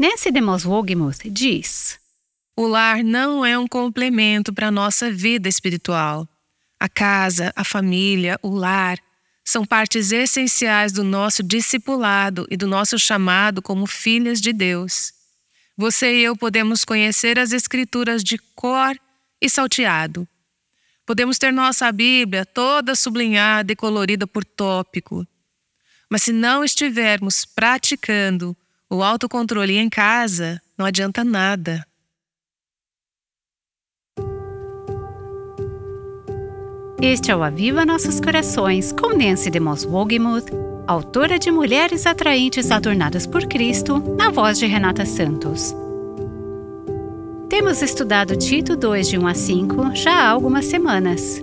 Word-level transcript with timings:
Nancy 0.00 0.30
DeMoss 0.30 0.64
Wogemuth 0.64 1.28
diz: 1.28 1.98
O 2.56 2.68
lar 2.68 3.02
não 3.02 3.44
é 3.44 3.58
um 3.58 3.66
complemento 3.66 4.52
para 4.52 4.68
a 4.68 4.70
nossa 4.70 5.10
vida 5.10 5.48
espiritual. 5.48 6.28
A 6.78 6.88
casa, 6.88 7.52
a 7.56 7.64
família, 7.64 8.38
o 8.40 8.50
lar 8.50 8.96
são 9.44 9.66
partes 9.66 10.12
essenciais 10.12 10.92
do 10.92 11.02
nosso 11.02 11.42
discipulado 11.42 12.46
e 12.48 12.56
do 12.56 12.68
nosso 12.68 12.96
chamado 12.96 13.60
como 13.60 13.88
filhas 13.88 14.40
de 14.40 14.52
Deus. 14.52 15.12
Você 15.76 16.14
e 16.14 16.22
eu 16.22 16.36
podemos 16.36 16.84
conhecer 16.84 17.36
as 17.36 17.52
Escrituras 17.52 18.22
de 18.22 18.38
cor 18.54 18.96
e 19.40 19.50
salteado. 19.50 20.28
Podemos 21.04 21.38
ter 21.38 21.52
nossa 21.52 21.90
Bíblia 21.90 22.46
toda 22.46 22.94
sublinhada 22.94 23.72
e 23.72 23.76
colorida 23.76 24.28
por 24.28 24.44
tópico. 24.44 25.26
Mas 26.08 26.22
se 26.22 26.32
não 26.32 26.62
estivermos 26.62 27.44
praticando 27.44 28.56
o 28.90 29.02
autocontrole 29.02 29.76
em 29.76 29.88
casa, 29.88 30.60
não 30.76 30.86
adianta 30.86 31.22
nada. 31.22 31.84
Este 37.00 37.30
é 37.30 37.36
o 37.36 37.44
Aviva 37.44 37.84
Nossos 37.84 38.18
Corações 38.18 38.90
com 38.90 39.16
Nancy 39.16 39.50
DeMoss 39.50 39.86
Wogemuth, 39.86 40.50
autora 40.86 41.38
de 41.38 41.50
Mulheres 41.50 42.06
Atraentes 42.06 42.72
Adornadas 42.72 43.24
por 43.24 43.46
Cristo, 43.46 44.02
na 44.18 44.30
voz 44.30 44.58
de 44.58 44.66
Renata 44.66 45.06
Santos. 45.06 45.76
Temos 47.48 47.82
estudado 47.82 48.36
Tito 48.36 48.76
2 48.76 49.08
de 49.10 49.18
1 49.18 49.26
a 49.26 49.34
5 49.34 49.94
já 49.94 50.12
há 50.12 50.28
algumas 50.28 50.64
semanas 50.64 51.42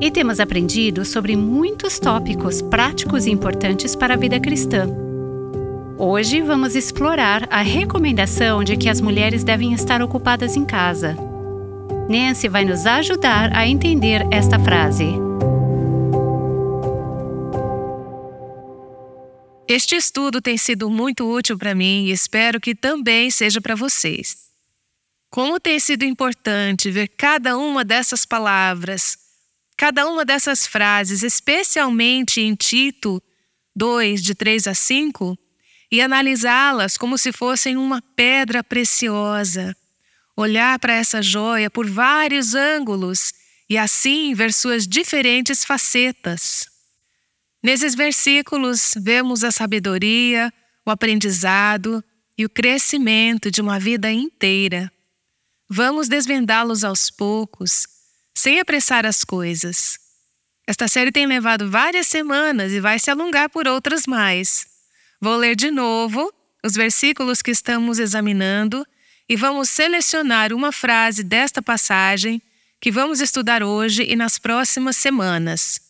e 0.00 0.10
temos 0.10 0.40
aprendido 0.40 1.04
sobre 1.04 1.36
muitos 1.36 2.00
tópicos 2.00 2.60
práticos 2.62 3.26
e 3.26 3.30
importantes 3.30 3.94
para 3.94 4.14
a 4.14 4.16
vida 4.16 4.40
cristã. 4.40 5.05
Hoje 5.98 6.42
vamos 6.42 6.74
explorar 6.74 7.46
a 7.50 7.62
recomendação 7.62 8.62
de 8.62 8.76
que 8.76 8.88
as 8.88 9.00
mulheres 9.00 9.42
devem 9.42 9.72
estar 9.72 10.02
ocupadas 10.02 10.56
em 10.56 10.64
casa 10.64 11.16
Nancy 12.08 12.48
vai 12.48 12.64
nos 12.64 12.86
ajudar 12.86 13.52
a 13.56 13.66
entender 13.66 14.22
esta 14.30 14.60
frase. 14.60 15.06
Este 19.68 19.96
estudo 19.96 20.40
tem 20.40 20.56
sido 20.56 20.88
muito 20.88 21.28
útil 21.28 21.58
para 21.58 21.74
mim 21.74 22.04
e 22.04 22.12
espero 22.12 22.60
que 22.60 22.76
também 22.76 23.28
seja 23.28 23.60
para 23.60 23.74
vocês. 23.74 24.46
Como 25.28 25.58
tem 25.58 25.80
sido 25.80 26.04
importante 26.04 26.92
ver 26.92 27.08
cada 27.08 27.58
uma 27.58 27.84
dessas 27.84 28.24
palavras, 28.24 29.18
cada 29.76 30.06
uma 30.08 30.24
dessas 30.24 30.64
frases, 30.64 31.24
especialmente 31.24 32.40
em 32.40 32.54
Tito 32.54 33.20
2, 33.74 34.22
de 34.22 34.34
3 34.36 34.68
a 34.68 34.74
5, 34.74 35.36
e 35.90 36.00
analisá-las 36.00 36.96
como 36.96 37.16
se 37.16 37.32
fossem 37.32 37.76
uma 37.76 38.02
pedra 38.14 38.62
preciosa 38.62 39.76
olhar 40.36 40.78
para 40.78 40.92
essa 40.92 41.22
joia 41.22 41.70
por 41.70 41.88
vários 41.88 42.54
ângulos 42.54 43.32
e 43.68 43.78
assim 43.78 44.34
ver 44.34 44.52
suas 44.52 44.86
diferentes 44.86 45.64
facetas. 45.64 46.66
Nesses 47.62 47.94
versículos, 47.94 48.92
vemos 48.98 49.42
a 49.42 49.50
sabedoria, 49.50 50.52
o 50.84 50.90
aprendizado 50.90 52.04
e 52.38 52.44
o 52.44 52.50
crescimento 52.50 53.50
de 53.50 53.60
uma 53.60 53.80
vida 53.80 54.12
inteira. 54.12 54.92
Vamos 55.68 56.06
desvendá-los 56.06 56.84
aos 56.84 57.10
poucos, 57.10 57.88
sem 58.36 58.60
apressar 58.60 59.06
as 59.06 59.24
coisas. 59.24 59.98
Esta 60.66 60.86
série 60.86 61.10
tem 61.10 61.26
levado 61.26 61.70
várias 61.70 62.06
semanas 62.06 62.72
e 62.72 62.78
vai 62.78 62.98
se 62.98 63.10
alongar 63.10 63.48
por 63.48 63.66
outras 63.66 64.06
mais. 64.06 64.66
Vou 65.20 65.36
ler 65.36 65.56
de 65.56 65.70
novo 65.70 66.32
os 66.64 66.74
versículos 66.74 67.42
que 67.42 67.50
estamos 67.50 67.98
examinando 67.98 68.86
e 69.28 69.36
vamos 69.36 69.68
selecionar 69.68 70.52
uma 70.52 70.72
frase 70.72 71.22
desta 71.22 71.62
passagem 71.62 72.40
que 72.80 72.90
vamos 72.90 73.20
estudar 73.20 73.62
hoje 73.62 74.04
e 74.04 74.14
nas 74.14 74.38
próximas 74.38 74.96
semanas. 74.96 75.80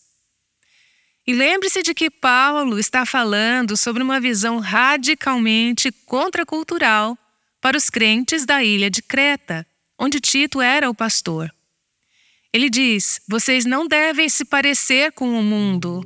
E 1.27 1.35
lembre-se 1.35 1.83
de 1.83 1.93
que 1.93 2.09
Paulo 2.09 2.79
está 2.79 3.05
falando 3.05 3.77
sobre 3.77 4.03
uma 4.03 4.21
visão 4.21 4.59
radicalmente 4.59 5.91
contracultural 5.91 7.19
para 7.61 7.77
os 7.77 7.91
crentes 7.91 8.47
da 8.47 8.63
ilha 8.63 8.89
de 8.89 9.03
Creta, 9.03 9.67
onde 9.99 10.21
Tito 10.21 10.61
era 10.61 10.89
o 10.89 10.95
pastor. 10.95 11.53
Ele 12.53 12.71
diz: 12.71 13.21
vocês 13.29 13.65
não 13.65 13.89
devem 13.89 14.29
se 14.29 14.45
parecer 14.45 15.11
com 15.13 15.37
o 15.37 15.43
mundo. 15.43 16.01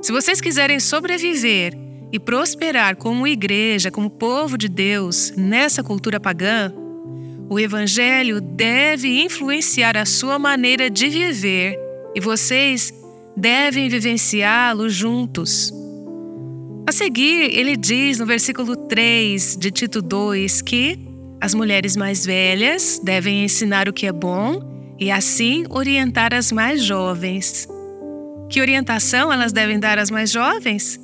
Se 0.00 0.10
vocês 0.10 0.40
quiserem 0.40 0.80
sobreviver 0.80 1.74
e 2.14 2.18
prosperar 2.20 2.94
como 2.94 3.26
igreja, 3.26 3.90
como 3.90 4.08
povo 4.08 4.56
de 4.56 4.68
Deus 4.68 5.32
nessa 5.36 5.82
cultura 5.82 6.20
pagã, 6.20 6.72
o 7.50 7.58
Evangelho 7.58 8.40
deve 8.40 9.20
influenciar 9.20 9.96
a 9.96 10.06
sua 10.06 10.38
maneira 10.38 10.88
de 10.88 11.08
viver 11.08 11.76
e 12.14 12.20
vocês 12.20 12.94
devem 13.36 13.88
vivenciá-lo 13.88 14.88
juntos. 14.88 15.72
A 16.88 16.92
seguir, 16.92 17.52
ele 17.52 17.76
diz 17.76 18.20
no 18.20 18.26
versículo 18.26 18.76
3 18.76 19.56
de 19.56 19.72
Tito 19.72 20.00
2 20.00 20.62
que 20.62 20.96
as 21.40 21.52
mulheres 21.52 21.96
mais 21.96 22.24
velhas 22.24 23.00
devem 23.02 23.42
ensinar 23.42 23.88
o 23.88 23.92
que 23.92 24.06
é 24.06 24.12
bom 24.12 24.62
e 25.00 25.10
assim 25.10 25.64
orientar 25.68 26.32
as 26.32 26.52
mais 26.52 26.80
jovens. 26.80 27.66
Que 28.48 28.60
orientação 28.60 29.32
elas 29.32 29.52
devem 29.52 29.80
dar 29.80 29.98
às 29.98 30.12
mais 30.12 30.30
jovens? 30.30 31.00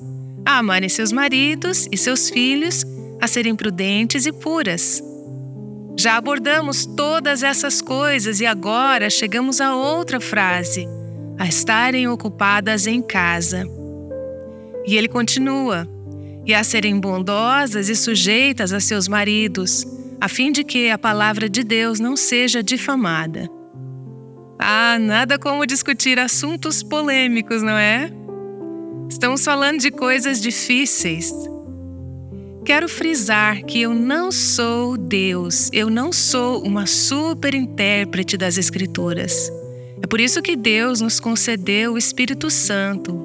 A 0.46 0.58
amarem 0.58 0.88
seus 0.88 1.12
maridos 1.12 1.88
e 1.90 1.96
seus 1.96 2.30
filhos, 2.30 2.84
a 3.20 3.26
serem 3.26 3.54
prudentes 3.54 4.26
e 4.26 4.32
puras. 4.32 5.02
Já 5.98 6.16
abordamos 6.16 6.86
todas 6.86 7.42
essas 7.42 7.82
coisas 7.82 8.40
e 8.40 8.46
agora 8.46 9.10
chegamos 9.10 9.60
a 9.60 9.74
outra 9.74 10.20
frase: 10.20 10.86
a 11.38 11.46
estarem 11.46 12.08
ocupadas 12.08 12.86
em 12.86 13.02
casa. 13.02 13.64
E 14.86 14.96
ele 14.96 15.08
continua: 15.08 15.86
e 16.46 16.54
a 16.54 16.64
serem 16.64 16.98
bondosas 16.98 17.88
e 17.88 17.96
sujeitas 17.96 18.72
a 18.72 18.80
seus 18.80 19.08
maridos, 19.08 19.86
a 20.20 20.28
fim 20.28 20.50
de 20.50 20.64
que 20.64 20.90
a 20.90 20.98
palavra 20.98 21.48
de 21.48 21.62
Deus 21.62 22.00
não 22.00 22.16
seja 22.16 22.62
difamada. 22.62 23.48
Ah, 24.58 24.98
nada 24.98 25.38
como 25.38 25.64
discutir 25.64 26.18
assuntos 26.18 26.82
polêmicos, 26.82 27.62
não 27.62 27.78
é? 27.78 28.10
Estamos 29.10 29.44
falando 29.44 29.80
de 29.80 29.90
coisas 29.90 30.40
difíceis. 30.40 31.34
Quero 32.64 32.88
frisar 32.88 33.64
que 33.64 33.80
eu 33.80 33.92
não 33.92 34.30
sou 34.30 34.96
Deus, 34.96 35.68
eu 35.72 35.90
não 35.90 36.12
sou 36.12 36.62
uma 36.62 36.86
super 36.86 37.52
intérprete 37.52 38.36
das 38.36 38.56
Escrituras. 38.56 39.50
É 40.00 40.06
por 40.06 40.20
isso 40.20 40.40
que 40.40 40.54
Deus 40.54 41.00
nos 41.00 41.18
concedeu 41.18 41.94
o 41.94 41.98
Espírito 41.98 42.48
Santo. 42.50 43.18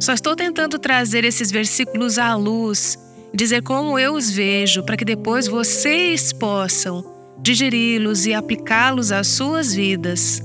Só 0.00 0.14
estou 0.14 0.34
tentando 0.34 0.78
trazer 0.78 1.26
esses 1.26 1.50
versículos 1.50 2.18
à 2.18 2.34
luz, 2.34 2.98
dizer 3.34 3.62
como 3.62 3.98
eu 3.98 4.14
os 4.14 4.30
vejo, 4.30 4.82
para 4.82 4.96
que 4.96 5.04
depois 5.04 5.46
vocês 5.46 6.32
possam 6.32 7.04
digeri-los 7.38 8.24
e 8.24 8.32
aplicá-los 8.32 9.12
às 9.12 9.26
suas 9.26 9.74
vidas. 9.74 10.40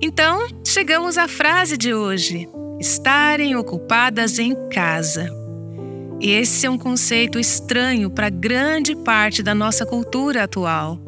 Então, 0.00 0.48
chegamos 0.66 1.16
à 1.16 1.28
frase 1.28 1.76
de 1.76 1.94
hoje 1.94 2.48
estarem 2.82 3.54
ocupadas 3.54 4.40
em 4.40 4.56
casa. 4.68 5.30
E 6.20 6.32
esse 6.32 6.66
é 6.66 6.70
um 6.70 6.76
conceito 6.76 7.38
estranho 7.38 8.10
para 8.10 8.28
grande 8.28 8.96
parte 8.96 9.40
da 9.40 9.54
nossa 9.54 9.86
cultura 9.86 10.42
atual. 10.42 10.98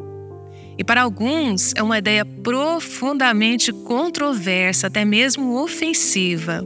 E 0.77 0.85
para 0.85 1.01
alguns 1.01 1.73
é 1.75 1.83
uma 1.83 1.97
ideia 1.97 2.23
profundamente 2.23 3.73
controversa, 3.73 4.87
até 4.87 5.03
mesmo 5.03 5.61
ofensiva. 5.61 6.65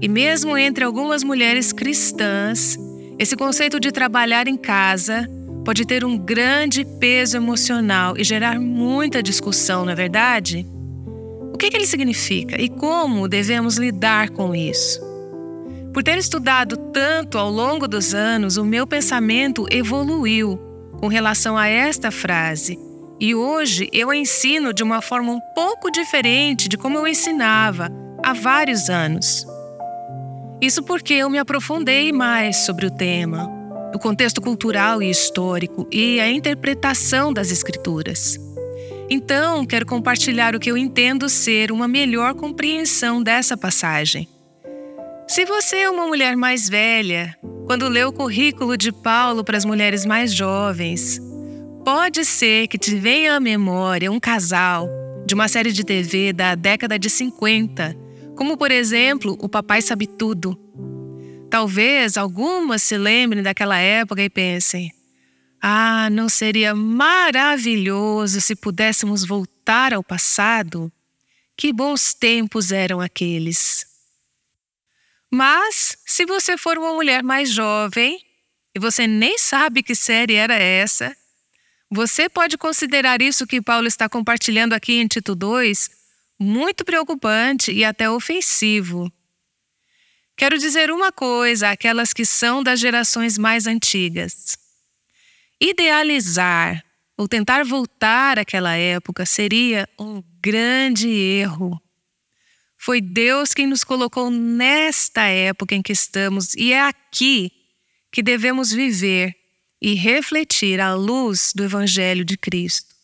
E 0.00 0.08
mesmo 0.08 0.56
entre 0.56 0.84
algumas 0.84 1.22
mulheres 1.22 1.70
cristãs, 1.70 2.78
esse 3.18 3.36
conceito 3.36 3.78
de 3.78 3.92
trabalhar 3.92 4.48
em 4.48 4.56
casa 4.56 5.28
pode 5.66 5.84
ter 5.84 6.02
um 6.02 6.16
grande 6.16 6.82
peso 6.82 7.36
emocional 7.36 8.16
e 8.16 8.24
gerar 8.24 8.58
muita 8.58 9.22
discussão, 9.22 9.84
não 9.84 9.92
é 9.92 9.94
verdade? 9.94 10.66
O 11.54 11.56
que, 11.56 11.70
que 11.70 11.76
ele 11.76 11.86
significa 11.86 12.60
e 12.60 12.68
como 12.68 13.28
devemos 13.28 13.76
lidar 13.76 14.30
com 14.30 14.56
isso? 14.56 15.00
Por 15.92 16.02
ter 16.02 16.18
estudado 16.18 16.76
tanto 16.76 17.38
ao 17.38 17.48
longo 17.48 17.86
dos 17.86 18.12
anos, 18.12 18.56
o 18.56 18.64
meu 18.64 18.88
pensamento 18.88 19.64
evoluiu 19.70 20.58
com 20.98 21.06
relação 21.06 21.56
a 21.56 21.68
esta 21.68 22.10
frase. 22.10 22.76
E 23.20 23.36
hoje 23.36 23.88
eu 23.92 24.12
ensino 24.12 24.74
de 24.74 24.82
uma 24.82 25.00
forma 25.00 25.30
um 25.30 25.38
pouco 25.54 25.92
diferente 25.92 26.68
de 26.68 26.76
como 26.76 26.98
eu 26.98 27.06
ensinava 27.06 27.88
há 28.20 28.32
vários 28.32 28.90
anos. 28.90 29.46
Isso 30.60 30.82
porque 30.82 31.14
eu 31.14 31.30
me 31.30 31.38
aprofundei 31.38 32.10
mais 32.10 32.66
sobre 32.66 32.86
o 32.86 32.90
tema, 32.90 33.48
o 33.94 33.98
contexto 34.00 34.40
cultural 34.42 35.00
e 35.00 35.08
histórico 35.08 35.86
e 35.92 36.18
a 36.18 36.28
interpretação 36.28 37.32
das 37.32 37.52
Escrituras. 37.52 38.40
Então, 39.08 39.66
quero 39.66 39.84
compartilhar 39.84 40.54
o 40.54 40.60
que 40.60 40.70
eu 40.70 40.76
entendo 40.76 41.28
ser 41.28 41.70
uma 41.70 41.86
melhor 41.86 42.34
compreensão 42.34 43.22
dessa 43.22 43.56
passagem. 43.56 44.28
Se 45.28 45.44
você 45.44 45.78
é 45.78 45.90
uma 45.90 46.06
mulher 46.06 46.36
mais 46.36 46.68
velha 46.68 47.36
quando 47.66 47.88
lê 47.88 48.04
o 48.04 48.12
currículo 48.12 48.76
de 48.76 48.92
Paulo 48.92 49.42
para 49.42 49.56
as 49.56 49.64
mulheres 49.64 50.04
mais 50.04 50.34
jovens, 50.34 51.18
pode 51.84 52.24
ser 52.24 52.68
que 52.68 52.78
te 52.78 52.94
venha 52.94 53.36
à 53.36 53.40
memória 53.40 54.12
um 54.12 54.20
casal 54.20 54.88
de 55.26 55.34
uma 55.34 55.48
série 55.48 55.72
de 55.72 55.84
TV 55.84 56.32
da 56.32 56.54
década 56.54 56.98
de 56.98 57.08
50, 57.08 57.96
como 58.36 58.56
por 58.56 58.70
exemplo 58.70 59.36
O 59.40 59.48
Papai 59.48 59.80
Sabe 59.80 60.06
Tudo. 60.06 60.58
Talvez 61.50 62.16
algumas 62.16 62.82
se 62.82 62.98
lembrem 62.98 63.42
daquela 63.42 63.78
época 63.78 64.22
e 64.22 64.28
pensem: 64.28 64.92
ah, 65.66 66.10
não 66.10 66.28
seria 66.28 66.74
maravilhoso 66.74 68.38
se 68.38 68.54
pudéssemos 68.54 69.24
voltar 69.24 69.94
ao 69.94 70.04
passado? 70.04 70.92
Que 71.56 71.72
bons 71.72 72.12
tempos 72.12 72.70
eram 72.70 73.00
aqueles! 73.00 73.86
Mas, 75.30 75.96
se 76.04 76.26
você 76.26 76.58
for 76.58 76.76
uma 76.76 76.92
mulher 76.92 77.22
mais 77.22 77.50
jovem 77.50 78.20
e 78.74 78.78
você 78.78 79.06
nem 79.06 79.38
sabe 79.38 79.82
que 79.82 79.94
série 79.94 80.34
era 80.34 80.52
essa, 80.54 81.16
você 81.90 82.28
pode 82.28 82.58
considerar 82.58 83.22
isso 83.22 83.46
que 83.46 83.62
Paulo 83.62 83.86
está 83.86 84.06
compartilhando 84.06 84.74
aqui 84.74 84.92
em 85.00 85.06
Tito 85.06 85.34
2 85.34 85.88
muito 86.38 86.84
preocupante 86.84 87.72
e 87.72 87.86
até 87.86 88.10
ofensivo. 88.10 89.10
Quero 90.36 90.58
dizer 90.58 90.90
uma 90.90 91.10
coisa 91.10 91.70
àquelas 91.70 92.12
que 92.12 92.26
são 92.26 92.62
das 92.62 92.78
gerações 92.80 93.38
mais 93.38 93.66
antigas. 93.66 94.62
Idealizar 95.60 96.84
ou 97.16 97.28
tentar 97.28 97.64
voltar 97.64 98.38
àquela 98.38 98.74
época 98.74 99.24
seria 99.24 99.88
um 99.98 100.22
grande 100.42 101.08
erro. 101.08 101.80
Foi 102.76 103.00
Deus 103.00 103.54
quem 103.54 103.66
nos 103.66 103.84
colocou 103.84 104.30
nesta 104.30 105.22
época 105.22 105.74
em 105.74 105.82
que 105.82 105.92
estamos 105.92 106.54
e 106.54 106.72
é 106.72 106.82
aqui 106.82 107.50
que 108.12 108.22
devemos 108.22 108.72
viver 108.72 109.34
e 109.80 109.94
refletir 109.94 110.80
a 110.80 110.94
luz 110.94 111.52
do 111.54 111.64
Evangelho 111.64 112.24
de 112.24 112.36
Cristo. 112.36 112.94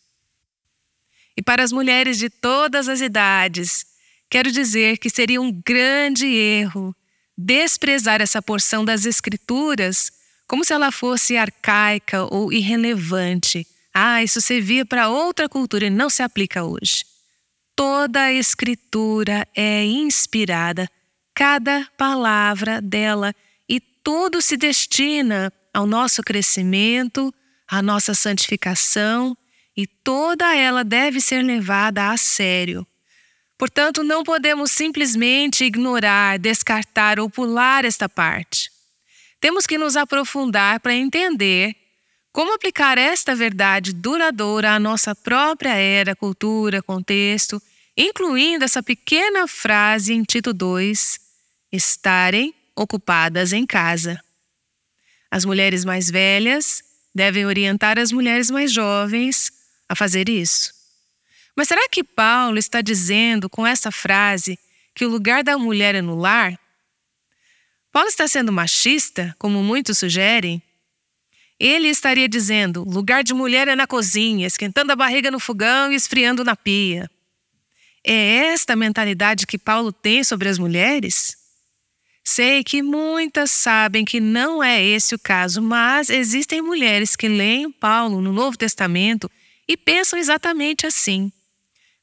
E 1.37 1.43
para 1.43 1.62
as 1.62 1.73
mulheres 1.73 2.19
de 2.19 2.29
todas 2.29 2.88
as 2.88 3.00
idades, 3.00 3.87
quero 4.29 4.52
dizer 4.52 4.99
que 4.99 5.08
seria 5.08 5.41
um 5.41 5.50
grande 5.64 6.26
erro 6.26 6.94
desprezar 7.37 8.20
essa 8.20 8.43
porção 8.43 8.85
das 8.85 9.06
Escrituras 9.06 10.12
como 10.50 10.64
se 10.64 10.73
ela 10.73 10.91
fosse 10.91 11.37
arcaica 11.37 12.25
ou 12.25 12.52
irrelevante. 12.52 13.64
Ah, 13.94 14.20
isso 14.20 14.41
servia 14.41 14.85
para 14.85 15.08
outra 15.08 15.49
cultura 15.49 15.87
e 15.87 15.91
não 15.91 16.11
se 16.11 16.25
aplica 16.25 16.64
hoje. 16.64 17.05
Toda 17.76 18.23
a 18.23 18.32
escritura 18.32 19.47
é 19.55 19.85
inspirada, 19.85 20.91
cada 21.32 21.87
palavra 21.97 22.82
dela, 22.82 23.32
e 23.69 23.79
tudo 23.79 24.43
se 24.43 24.56
destina 24.56 25.52
ao 25.73 25.87
nosso 25.87 26.20
crescimento, 26.20 27.32
à 27.69 27.81
nossa 27.81 28.12
santificação, 28.12 29.37
e 29.76 29.87
toda 29.87 30.56
ela 30.56 30.82
deve 30.82 31.20
ser 31.20 31.43
levada 31.43 32.11
a 32.11 32.17
sério. 32.17 32.85
Portanto, 33.56 34.02
não 34.02 34.25
podemos 34.25 34.73
simplesmente 34.73 35.62
ignorar, 35.62 36.41
descartar 36.41 37.20
ou 37.20 37.31
pular 37.31 37.85
esta 37.85 38.08
parte. 38.08 38.79
Temos 39.40 39.66
que 39.66 39.78
nos 39.78 39.96
aprofundar 39.96 40.81
para 40.81 40.94
entender 40.94 41.75
como 42.31 42.54
aplicar 42.54 42.98
esta 42.98 43.34
verdade 43.34 43.92
duradoura 43.94 44.72
à 44.72 44.78
nossa 44.78 45.14
própria 45.14 45.75
era, 45.75 46.14
cultura, 46.14 46.82
contexto, 46.82 47.60
incluindo 47.96 48.64
essa 48.64 48.82
pequena 48.82 49.48
frase 49.48 50.12
em 50.12 50.22
Tito 50.22 50.52
2: 50.52 51.19
estarem 51.72 52.54
ocupadas 52.76 53.52
em 53.52 53.66
casa. 53.66 54.22
As 55.31 55.46
mulheres 55.46 55.87
mais 55.87 56.10
velhas 56.10 56.82
devem 57.14 57.46
orientar 57.46 57.98
as 57.98 58.12
mulheres 58.12 58.50
mais 58.50 58.70
jovens 58.70 59.50
a 59.88 59.96
fazer 59.96 60.28
isso. 60.28 60.72
Mas 61.56 61.66
será 61.66 61.88
que 61.88 62.04
Paulo 62.04 62.58
está 62.58 62.82
dizendo 62.82 63.48
com 63.48 63.66
essa 63.66 63.90
frase 63.90 64.58
que 64.94 65.04
o 65.04 65.08
lugar 65.08 65.42
da 65.42 65.56
mulher 65.56 65.94
é 65.94 66.02
no 66.02 66.14
lar? 66.14 66.59
Paulo 67.92 68.08
está 68.08 68.28
sendo 68.28 68.52
machista, 68.52 69.34
como 69.38 69.62
muitos 69.62 69.98
sugerem? 69.98 70.62
Ele 71.58 71.88
estaria 71.88 72.28
dizendo: 72.28 72.84
lugar 72.84 73.25
de 73.25 73.34
mulher 73.34 73.69
é 73.69 73.75
na 73.75 73.87
cozinha, 73.87 74.46
esquentando 74.46 74.92
a 74.92 74.96
barriga 74.96 75.31
no 75.31 75.40
fogão 75.40 75.92
e 75.92 75.96
esfriando 75.96 76.44
na 76.44 76.54
pia. 76.56 77.10
É 78.04 78.46
esta 78.52 78.75
mentalidade 78.75 79.46
que 79.46 79.58
Paulo 79.58 79.92
tem 79.92 80.25
sobre 80.25 80.48
as 80.48 80.58
mulheres? 80.58 81.37
Sei 82.25 82.62
que 82.62 82.81
muitas 82.81 83.50
sabem 83.50 84.04
que 84.04 84.20
não 84.20 84.62
é 84.62 84.82
esse 84.82 85.14
o 85.14 85.19
caso, 85.19 85.60
mas 85.60 86.10
existem 86.10 86.62
mulheres 86.62 87.16
que 87.16 87.28
leem 87.28 87.70
Paulo 87.70 88.20
no 88.20 88.32
Novo 88.32 88.56
Testamento 88.56 89.31
e 89.66 89.76
pensam 89.76 90.19
exatamente 90.19 90.87
assim. 90.87 91.32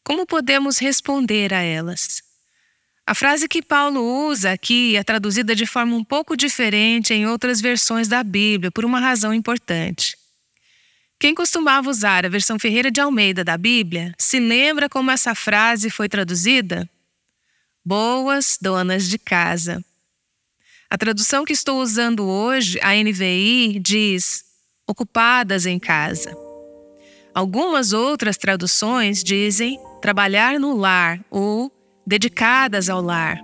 Como 0.04 0.26
podemos 0.26 0.78
responder 0.78 1.54
a 1.54 1.62
elas? 1.62 2.27
A 3.08 3.16
frase 3.16 3.48
que 3.48 3.62
Paulo 3.62 4.04
usa 4.28 4.52
aqui 4.52 4.98
é 4.98 5.02
traduzida 5.02 5.56
de 5.56 5.66
forma 5.66 5.96
um 5.96 6.04
pouco 6.04 6.36
diferente 6.36 7.14
em 7.14 7.26
outras 7.26 7.62
versões 7.62 8.10
da 8.10 8.22
Bíblia, 8.22 8.70
por 8.70 8.84
uma 8.84 9.00
razão 9.00 9.34
importante. 9.34 10.18
Quem 11.18 11.34
costumava 11.34 11.90
usar 11.90 12.26
a 12.26 12.30
versão 12.30 12.60
Ferreira 12.60 12.92
de 12.92 13.00
Almeida 13.00 13.46
da 13.46 13.58
Bíblia 13.58 14.14
se 14.18 14.42
lembra 14.42 14.90
como 14.90 15.10
essa 15.10 15.34
frase 15.34 15.90
foi 15.90 16.10
traduzida? 16.10 16.88
Boas 17.84 18.58
donas 18.62 19.08
de 19.08 19.18
casa. 19.18 19.82
A 20.90 20.98
tradução 20.98 21.46
que 21.46 21.54
estou 21.54 21.82
usando 21.82 22.26
hoje, 22.26 22.78
a 22.82 22.94
NVI, 22.94 23.80
diz 23.80 24.44
ocupadas 24.86 25.66
em 25.66 25.80
casa. 25.80 26.36
Algumas 27.34 27.94
outras 27.94 28.36
traduções 28.36 29.24
dizem 29.24 29.80
trabalhar 30.02 30.60
no 30.60 30.76
lar 30.76 31.24
ou 31.32 31.72
dedicadas 32.08 32.90
ao 32.90 33.02
lar. 33.02 33.38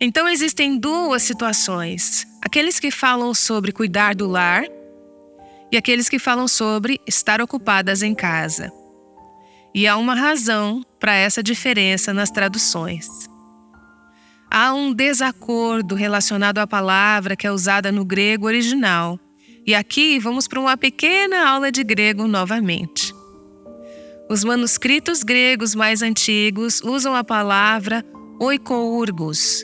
Então 0.00 0.28
existem 0.28 0.76
duas 0.76 1.22
situações: 1.22 2.26
aqueles 2.42 2.80
que 2.80 2.90
falam 2.90 3.32
sobre 3.32 3.70
cuidar 3.70 4.16
do 4.16 4.28
lar 4.28 4.64
e 5.70 5.76
aqueles 5.76 6.08
que 6.08 6.18
falam 6.18 6.48
sobre 6.48 7.00
estar 7.06 7.40
ocupadas 7.40 8.02
em 8.02 8.12
casa. 8.12 8.72
E 9.72 9.86
há 9.86 9.96
uma 9.96 10.14
razão 10.14 10.84
para 10.98 11.14
essa 11.14 11.42
diferença 11.42 12.12
nas 12.12 12.30
traduções. 12.30 13.06
Há 14.50 14.74
um 14.74 14.92
desacordo 14.92 15.94
relacionado 15.94 16.58
à 16.58 16.66
palavra 16.66 17.36
que 17.36 17.46
é 17.46 17.52
usada 17.52 17.90
no 17.90 18.04
grego 18.04 18.46
original. 18.46 19.18
E 19.64 19.74
aqui 19.74 20.18
vamos 20.18 20.46
para 20.46 20.60
uma 20.60 20.76
pequena 20.76 21.48
aula 21.48 21.72
de 21.72 21.82
grego 21.84 22.26
novamente. 22.26 23.14
Os 24.32 24.44
manuscritos 24.44 25.22
gregos 25.22 25.74
mais 25.74 26.00
antigos 26.00 26.80
usam 26.82 27.14
a 27.14 27.22
palavra 27.22 28.02
oikourgos. 28.40 29.62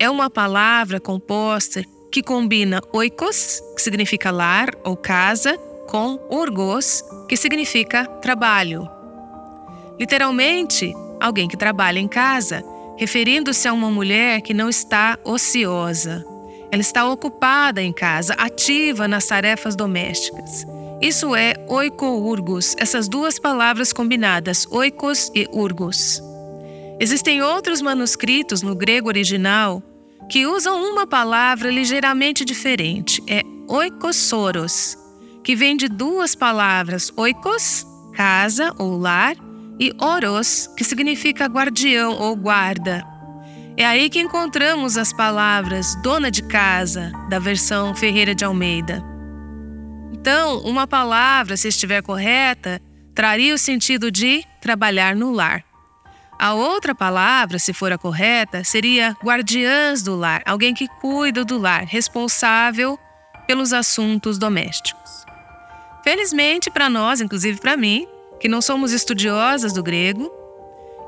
É 0.00 0.10
uma 0.10 0.28
palavra 0.28 0.98
composta 0.98 1.84
que 2.10 2.20
combina 2.20 2.80
oikos, 2.92 3.62
que 3.76 3.80
significa 3.80 4.32
lar 4.32 4.70
ou 4.82 4.96
casa, 4.96 5.56
com 5.86 6.18
urgos, 6.28 7.04
que 7.28 7.36
significa 7.36 8.04
trabalho. 8.04 8.88
Literalmente, 9.96 10.92
alguém 11.20 11.46
que 11.46 11.56
trabalha 11.56 12.00
em 12.00 12.08
casa, 12.08 12.64
referindo-se 12.98 13.68
a 13.68 13.72
uma 13.72 13.92
mulher 13.92 14.40
que 14.40 14.52
não 14.52 14.68
está 14.68 15.20
ociosa. 15.22 16.26
Ela 16.72 16.82
está 16.82 17.08
ocupada 17.08 17.80
em 17.80 17.92
casa, 17.92 18.34
ativa 18.34 19.06
nas 19.06 19.24
tarefas 19.26 19.76
domésticas. 19.76 20.66
Isso 21.00 21.34
é 21.34 21.54
oikourgos, 21.66 22.76
essas 22.78 23.08
duas 23.08 23.38
palavras 23.38 23.92
combinadas, 23.92 24.66
oikos 24.70 25.30
e 25.34 25.48
urgos. 25.50 26.22
Existem 27.00 27.40
outros 27.40 27.80
manuscritos 27.80 28.60
no 28.60 28.74
grego 28.74 29.08
original 29.08 29.82
que 30.28 30.46
usam 30.46 30.82
uma 30.92 31.06
palavra 31.06 31.70
ligeiramente 31.70 32.44
diferente, 32.44 33.22
é 33.26 33.42
oikosoros, 33.66 34.96
que 35.42 35.56
vem 35.56 35.76
de 35.76 35.88
duas 35.88 36.34
palavras, 36.34 37.10
oikos, 37.16 37.86
casa 38.14 38.72
ou 38.78 38.98
lar, 38.98 39.34
e 39.80 39.94
oros, 39.98 40.68
que 40.76 40.84
significa 40.84 41.46
guardião 41.46 42.12
ou 42.12 42.36
guarda. 42.36 43.02
É 43.76 43.86
aí 43.86 44.10
que 44.10 44.20
encontramos 44.20 44.98
as 44.98 45.10
palavras 45.10 45.96
dona 46.02 46.30
de 46.30 46.42
casa, 46.42 47.10
da 47.30 47.38
versão 47.38 47.94
Ferreira 47.94 48.34
de 48.34 48.44
Almeida. 48.44 49.02
Então, 50.20 50.58
uma 50.58 50.86
palavra, 50.86 51.56
se 51.56 51.68
estiver 51.68 52.02
correta, 52.02 52.78
traria 53.14 53.54
o 53.54 53.58
sentido 53.58 54.10
de 54.10 54.44
trabalhar 54.60 55.16
no 55.16 55.32
lar. 55.32 55.64
A 56.38 56.52
outra 56.52 56.94
palavra, 56.94 57.58
se 57.58 57.72
for 57.72 57.90
a 57.90 57.96
correta, 57.96 58.62
seria 58.62 59.16
guardiãs 59.24 60.02
do 60.02 60.14
lar, 60.14 60.42
alguém 60.44 60.74
que 60.74 60.86
cuida 61.00 61.42
do 61.42 61.56
lar, 61.56 61.84
responsável 61.84 62.98
pelos 63.46 63.72
assuntos 63.72 64.36
domésticos. 64.36 65.24
Felizmente 66.04 66.70
para 66.70 66.90
nós, 66.90 67.22
inclusive 67.22 67.58
para 67.58 67.76
mim, 67.76 68.06
que 68.38 68.48
não 68.48 68.60
somos 68.60 68.92
estudiosas 68.92 69.72
do 69.72 69.82
grego, 69.82 70.30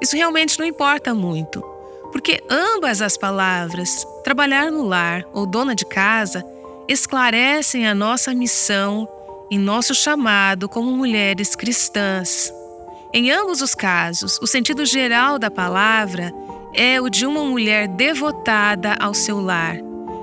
isso 0.00 0.16
realmente 0.16 0.59
não 0.59 0.64
importa 0.64 1.14
muito. 1.14 1.61
Porque 2.11 2.42
ambas 2.50 3.02
as 3.02 3.19
palavras, 3.19 4.07
trabalhar 4.25 4.71
no 4.71 4.85
lar 4.85 5.25
ou 5.35 5.47
dona 5.47 5.75
de 5.75 5.85
casa, 5.85 6.42
esclarecem 6.93 7.87
a 7.87 7.95
nossa 7.95 8.35
missão 8.35 9.09
e 9.51 9.59
nosso 9.59 9.95
chamado 9.95 10.69
como 10.69 10.93
mulheres 10.93 11.57
cristãs. 11.57 12.53
Em 13.13 13.31
ambos 13.31 13.61
os 13.61 13.75
casos, 13.75 14.39
o 14.41 14.47
sentido 14.47 14.87
geral 14.87 15.39
da 15.39 15.51
palavra 15.51 16.33
é 16.75 17.01
o 17.01 17.11
de 17.11 17.27
uma 17.27 17.45
mulher 17.45 17.89
devotada 17.89 18.97
ao 18.99 19.13
seu 19.13 19.41
lar. 19.41 19.77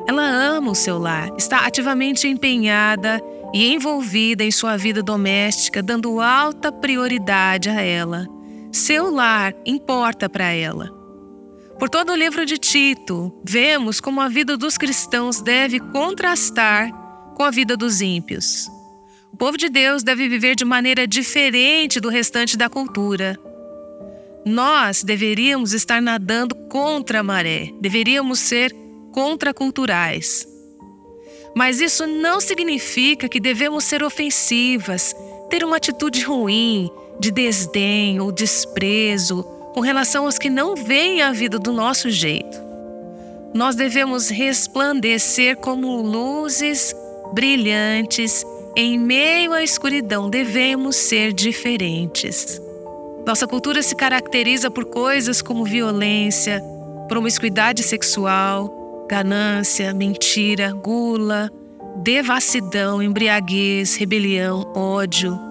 Ela 0.08 0.24
ama 0.24 0.72
o 0.72 0.76
seu 0.76 0.98
lar, 0.98 1.30
está 1.38 1.66
ativamente 1.66 2.28
empenhada 2.28 3.22
e 3.54 3.72
envolvida 3.72 4.44
em 4.44 4.52
sua 4.52 4.78
vida 4.78 5.04
doméstica, 5.04 5.84
dando 5.84 6.20
alta 6.20 6.72
prioridade 6.72 7.70
a 7.70 7.82
ela. 7.82 8.28
Seu 8.72 9.12
lar 9.12 9.54
importa 9.66 10.28
para 10.28 10.52
ela. 10.52 10.99
Por 11.79 11.89
todo 11.89 12.12
o 12.12 12.15
livro 12.15 12.45
de 12.45 12.57
Tito, 12.57 13.31
vemos 13.41 14.01
como 14.01 14.19
a 14.19 14.27
vida 14.27 14.57
dos 14.57 14.77
cristãos 14.77 15.39
deve 15.39 15.79
contrastar 15.79 16.91
com 17.36 17.41
a 17.41 17.50
vida 17.50 17.77
dos 17.77 18.01
ímpios. 18.01 18.69
O 19.31 19.38
povo 19.38 19.57
de 19.57 19.69
Deus 19.69 20.03
deve 20.03 20.27
viver 20.27 20.57
de 20.57 20.65
maneira 20.65 21.07
diferente 21.07 22.01
do 22.01 22.09
restante 22.09 22.57
da 22.57 22.67
cultura. 22.67 23.39
Nós 24.45 25.03
deveríamos 25.05 25.71
estar 25.71 26.01
nadando 26.01 26.53
contra 26.67 27.21
a 27.21 27.24
maré, 27.24 27.71
deveríamos 27.79 28.39
ser 28.39 28.75
contraculturais. 29.13 30.45
Mas 31.55 31.79
isso 31.79 32.05
não 32.05 32.41
significa 32.41 33.29
que 33.29 33.39
devemos 33.39 33.86
ser 33.86 34.03
ofensivas, 34.03 35.15
ter 35.50 35.63
uma 35.63 35.77
atitude 35.77 36.24
ruim, 36.24 36.91
de 37.21 37.31
desdém 37.31 38.19
ou 38.19 38.33
desprezo 38.33 39.59
com 39.74 39.82
relação 39.82 40.26
aos 40.26 40.38
que 40.38 40.50
não 40.50 40.76
veem 40.76 41.22
a 41.22 41.32
vida 41.32 41.60
do 41.60 41.72
nosso 41.72 42.10
jeito. 42.10 42.58
Nós 43.54 43.76
devemos 43.76 44.30
resplandecer 44.30 45.58
como 45.58 46.02
luzes 46.02 46.96
brilhantes 47.34 48.46
em 48.76 48.98
meio 48.98 49.54
à 49.54 49.64
escuridão. 49.64 50.30
Devemos 50.30 50.96
ser 50.96 51.34
diferentes. 51.34 52.62
Nossa 53.26 53.48
cultura 53.48 53.82
se 53.82 53.96
caracteriza 53.96 54.70
por 54.70 54.86
coisas 54.86 55.42
como 55.42 55.66
violência, 55.66 56.64
promiscuidade 57.08 57.84
sexual, 57.84 59.06
ganância, 59.10 59.94
mentira, 59.94 60.72
gula, 60.72 61.52
devassidão, 61.98 63.02
embriaguez, 63.02 63.96
rebelião, 63.96 64.72
ódio 64.76 65.49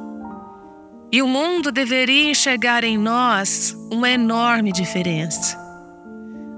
e 1.10 1.22
o 1.22 1.26
mundo 1.26 1.72
deveria 1.72 2.30
enxergar 2.30 2.84
em 2.84 2.98
nós 2.98 3.74
uma 3.90 4.10
enorme 4.10 4.72
diferença. 4.72 5.56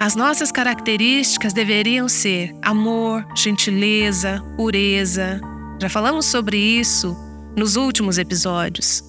As 0.00 0.16
nossas 0.16 0.50
características 0.50 1.52
deveriam 1.52 2.08
ser 2.08 2.54
amor, 2.62 3.24
gentileza, 3.36 4.42
pureza. 4.56 5.40
Já 5.80 5.88
falamos 5.88 6.26
sobre 6.26 6.56
isso 6.56 7.16
nos 7.56 7.76
últimos 7.76 8.18
episódios. 8.18 9.04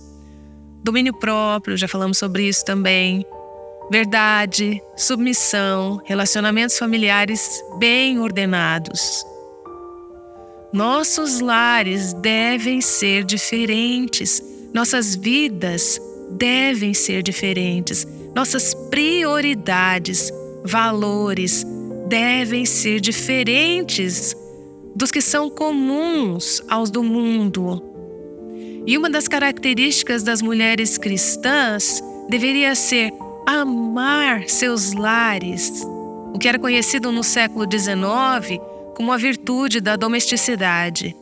Domínio 0.83 1.13
próprio, 1.13 1.77
já 1.77 1.87
falamos 1.87 2.17
sobre 2.17 2.47
isso 2.47 2.65
também. 2.65 3.25
Verdade, 3.89 4.81
submissão, 4.95 6.01
relacionamentos 6.05 6.77
familiares 6.77 7.63
bem 7.79 8.19
ordenados. 8.19 9.25
Nossos 10.73 11.39
lares 11.39 12.13
devem 12.13 12.79
ser 12.79 13.23
diferentes 13.23 14.50
nossas 14.73 15.15
vidas 15.15 15.99
devem 16.31 16.93
ser 16.93 17.21
diferentes. 17.21 18.07
Nossas 18.33 18.73
prioridades, 18.89 20.31
valores 20.63 21.65
devem 22.07 22.65
ser 22.65 22.99
diferentes 22.99 24.35
dos 24.95 25.11
que 25.11 25.21
são 25.21 25.49
comuns 25.49 26.61
aos 26.67 26.89
do 26.89 27.03
mundo. 27.03 27.81
E 28.85 28.97
uma 28.97 29.09
das 29.09 29.27
características 29.27 30.23
das 30.23 30.41
mulheres 30.41 30.97
cristãs 30.97 32.01
deveria 32.29 32.73
ser 32.75 33.11
amar 33.45 34.47
seus 34.47 34.93
lares, 34.93 35.85
o 36.33 36.39
que 36.39 36.47
era 36.47 36.59
conhecido 36.59 37.11
no 37.11 37.23
século 37.23 37.65
XIX 37.69 38.59
como 38.95 39.11
a 39.11 39.17
virtude 39.17 39.81
da 39.81 39.95
domesticidade. 39.95 41.15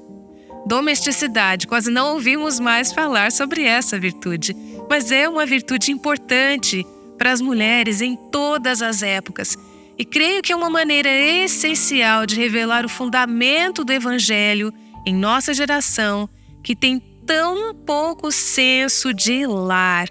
Domesticidade, 0.66 1.68
quase 1.68 1.89
não 1.89 2.13
ouvimos 2.13 2.60
mais 2.60 2.92
falar 2.92 3.32
sobre 3.32 3.63
essa 3.63 4.00
virtude, 4.00 4.56
mas 4.89 5.12
é 5.12 5.28
uma 5.28 5.46
virtude 5.46 5.92
importante 5.92 6.86
para 7.18 7.32
as 7.32 7.42
mulheres 7.42 8.01
em 8.01 8.16
todas 8.16 8.82
as 8.82 9.01
épocas. 9.01 9.58
E 9.98 10.06
creio 10.06 10.42
que 10.42 10.54
é 10.54 10.56
uma 10.56 10.70
maneira 10.70 11.10
essencial 11.10 12.25
de 12.25 12.36
revelar 12.36 12.86
o 12.86 12.89
fundamento 12.89 13.84
do 13.84 13.92
Evangelho 13.92 14.74
em 15.06 15.13
nossa 15.13 15.54
geração, 15.54 16.30
que 16.63 16.75
tem 16.75 17.00
tão 17.25 17.75
pouco 17.75 18.32
senso 18.32 19.13
de 19.13 19.46
lar. 19.46 20.10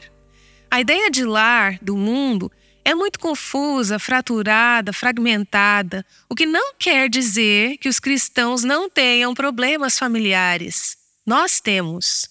A 0.70 0.80
ideia 0.80 1.10
de 1.10 1.24
lar 1.24 1.78
do 1.80 1.96
mundo 1.96 2.50
é 2.84 2.94
muito 2.94 3.18
confusa, 3.18 3.98
fraturada, 3.98 4.92
fragmentada, 4.92 6.04
o 6.28 6.34
que 6.34 6.46
não 6.46 6.74
quer 6.78 7.08
dizer 7.08 7.76
que 7.78 7.88
os 7.88 8.00
cristãos 8.00 8.64
não 8.64 8.88
tenham 8.88 9.34
problemas 9.34 9.98
familiares. 9.98 10.96
Nós 11.26 11.60
temos. 11.60 12.28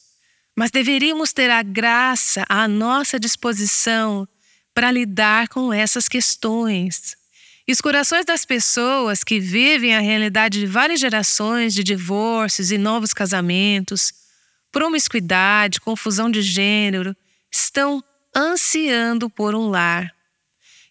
Mas 0.56 0.72
deveríamos 0.72 1.32
ter 1.32 1.52
a 1.52 1.62
graça 1.62 2.44
à 2.50 2.68
nossa 2.68 3.20
disposição 3.20 4.28
para 4.74 4.90
lidar 4.90 5.48
com 5.50 5.72
essas 5.72 6.08
questões. 6.08 7.16
E 7.68 7.72
os 7.72 7.80
corações 7.80 8.26
das 8.26 8.44
pessoas 8.46 9.24
que 9.24 9.40
vivem 9.40 9.96
a 9.96 10.00
realidade 10.00 10.60
de 10.60 10.66
várias 10.66 11.00
gerações 11.00 11.76
de 11.76 11.84
divórcios 11.84 12.72
e 12.72 12.78
novos 12.78 13.14
casamentos, 13.14 14.14
promiscuidade, 14.72 15.80
confusão 15.80 16.32
de 16.32 16.42
gênero, 16.42 17.16
estão 17.52 18.04
ansiando 18.36 19.30
por 19.30 19.54
um 19.54 19.70
lar. 19.70 20.17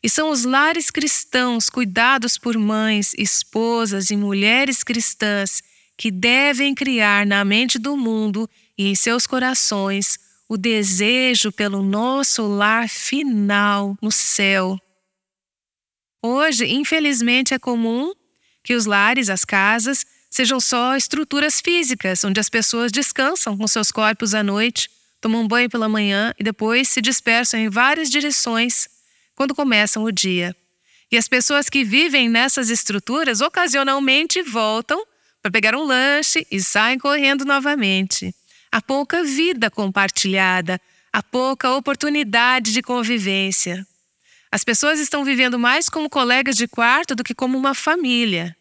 E 0.03 0.11
são 0.11 0.31
os 0.31 0.45
lares 0.45 0.91
cristãos 0.91 1.71
cuidados 1.71 2.39
por 2.39 2.57
mães, 2.57 3.13
esposas 3.17 4.11
e 4.11 4.17
mulheres 4.17 4.85
cristãs 4.85 5.63
que 5.97 6.11
devem 6.11 6.75
criar 6.75 7.27
na 7.27 7.45
mente 7.45 7.79
do 7.79 7.97
mundo 7.97 8.49
e 8.77 8.87
em 8.87 8.95
seus 8.95 9.27
corações 9.27 10.19
o 10.49 10.57
desejo 10.57 11.51
pelo 11.51 11.83
nosso 11.83 12.47
lar 12.47 12.89
final 12.89 13.97
no 14.01 14.13
céu. 14.13 14.79
Hoje, 16.23 16.67
infelizmente, 16.67 17.55
é 17.55 17.59
comum 17.59 18.13
que 18.63 18.75
os 18.75 18.85
lares, 18.85 19.31
as 19.31 19.45
casas, 19.45 20.05
sejam 20.31 20.61
só 20.61 20.97
estruturas 20.97 21.61
físicas, 21.61 22.23
onde 22.25 22.39
as 22.39 22.49
pessoas 22.49 22.93
descansam 22.93 23.57
com 23.57 23.67
seus 23.67 23.91
corpos 23.91 24.35
à 24.35 24.43
noite, 24.43 24.91
tomam 25.21 25.47
banho 25.49 25.71
pela 25.71 25.89
manhã 25.89 26.35
e 26.39 26.45
depois 26.45 26.89
se 26.89 27.01
dispersam 27.01 27.61
em 27.61 27.69
várias 27.69 28.11
direções 28.11 28.89
quando 29.37 29.55
começam 29.55 30.03
o 30.03 30.11
dia. 30.11 30.57
E 31.13 31.17
as 31.17 31.29
pessoas 31.29 31.69
que 31.69 31.85
vivem 31.85 32.29
nessas 32.29 32.71
estruturas 32.71 33.41
ocasionalmente 33.41 34.43
voltam 34.43 35.07
para 35.41 35.53
pegar 35.53 35.77
um 35.77 35.85
lanche 35.85 36.45
e 36.51 36.61
saem 36.61 36.99
correndo 36.99 37.45
novamente. 37.45 38.35
Há 38.73 38.83
pouca 38.83 39.23
vida 39.23 39.71
compartilhada, 39.71 40.81
há 41.13 41.23
pouca 41.23 41.71
oportunidade 41.71 42.73
de 42.73 42.83
convivência. 42.83 43.87
As 44.51 44.65
pessoas 44.65 44.99
estão 44.99 45.25
vivendo 45.25 45.59
mais 45.59 45.89
como 45.89 46.11
colegas 46.11 46.57
de 46.57 46.67
quarto 46.67 47.15
do 47.15 47.23
que 47.23 47.35
como 47.35 47.57
uma 47.57 47.75
família. 47.75 48.57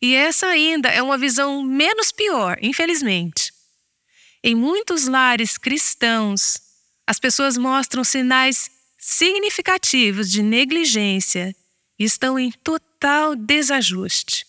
E 0.00 0.14
essa 0.14 0.46
ainda 0.46 0.88
é 0.88 1.02
uma 1.02 1.18
visão 1.18 1.62
menos 1.62 2.10
pior, 2.10 2.56
infelizmente. 2.62 3.52
Em 4.42 4.54
muitos 4.54 5.06
lares 5.06 5.58
cristãos, 5.58 6.58
as 7.06 7.18
pessoas 7.18 7.56
mostram 7.56 8.04
sinais 8.04 8.70
significativos 8.98 10.28
de 10.30 10.42
negligência 10.42 11.54
estão 11.96 12.38
em 12.38 12.50
total 12.50 13.36
desajuste. 13.36 14.44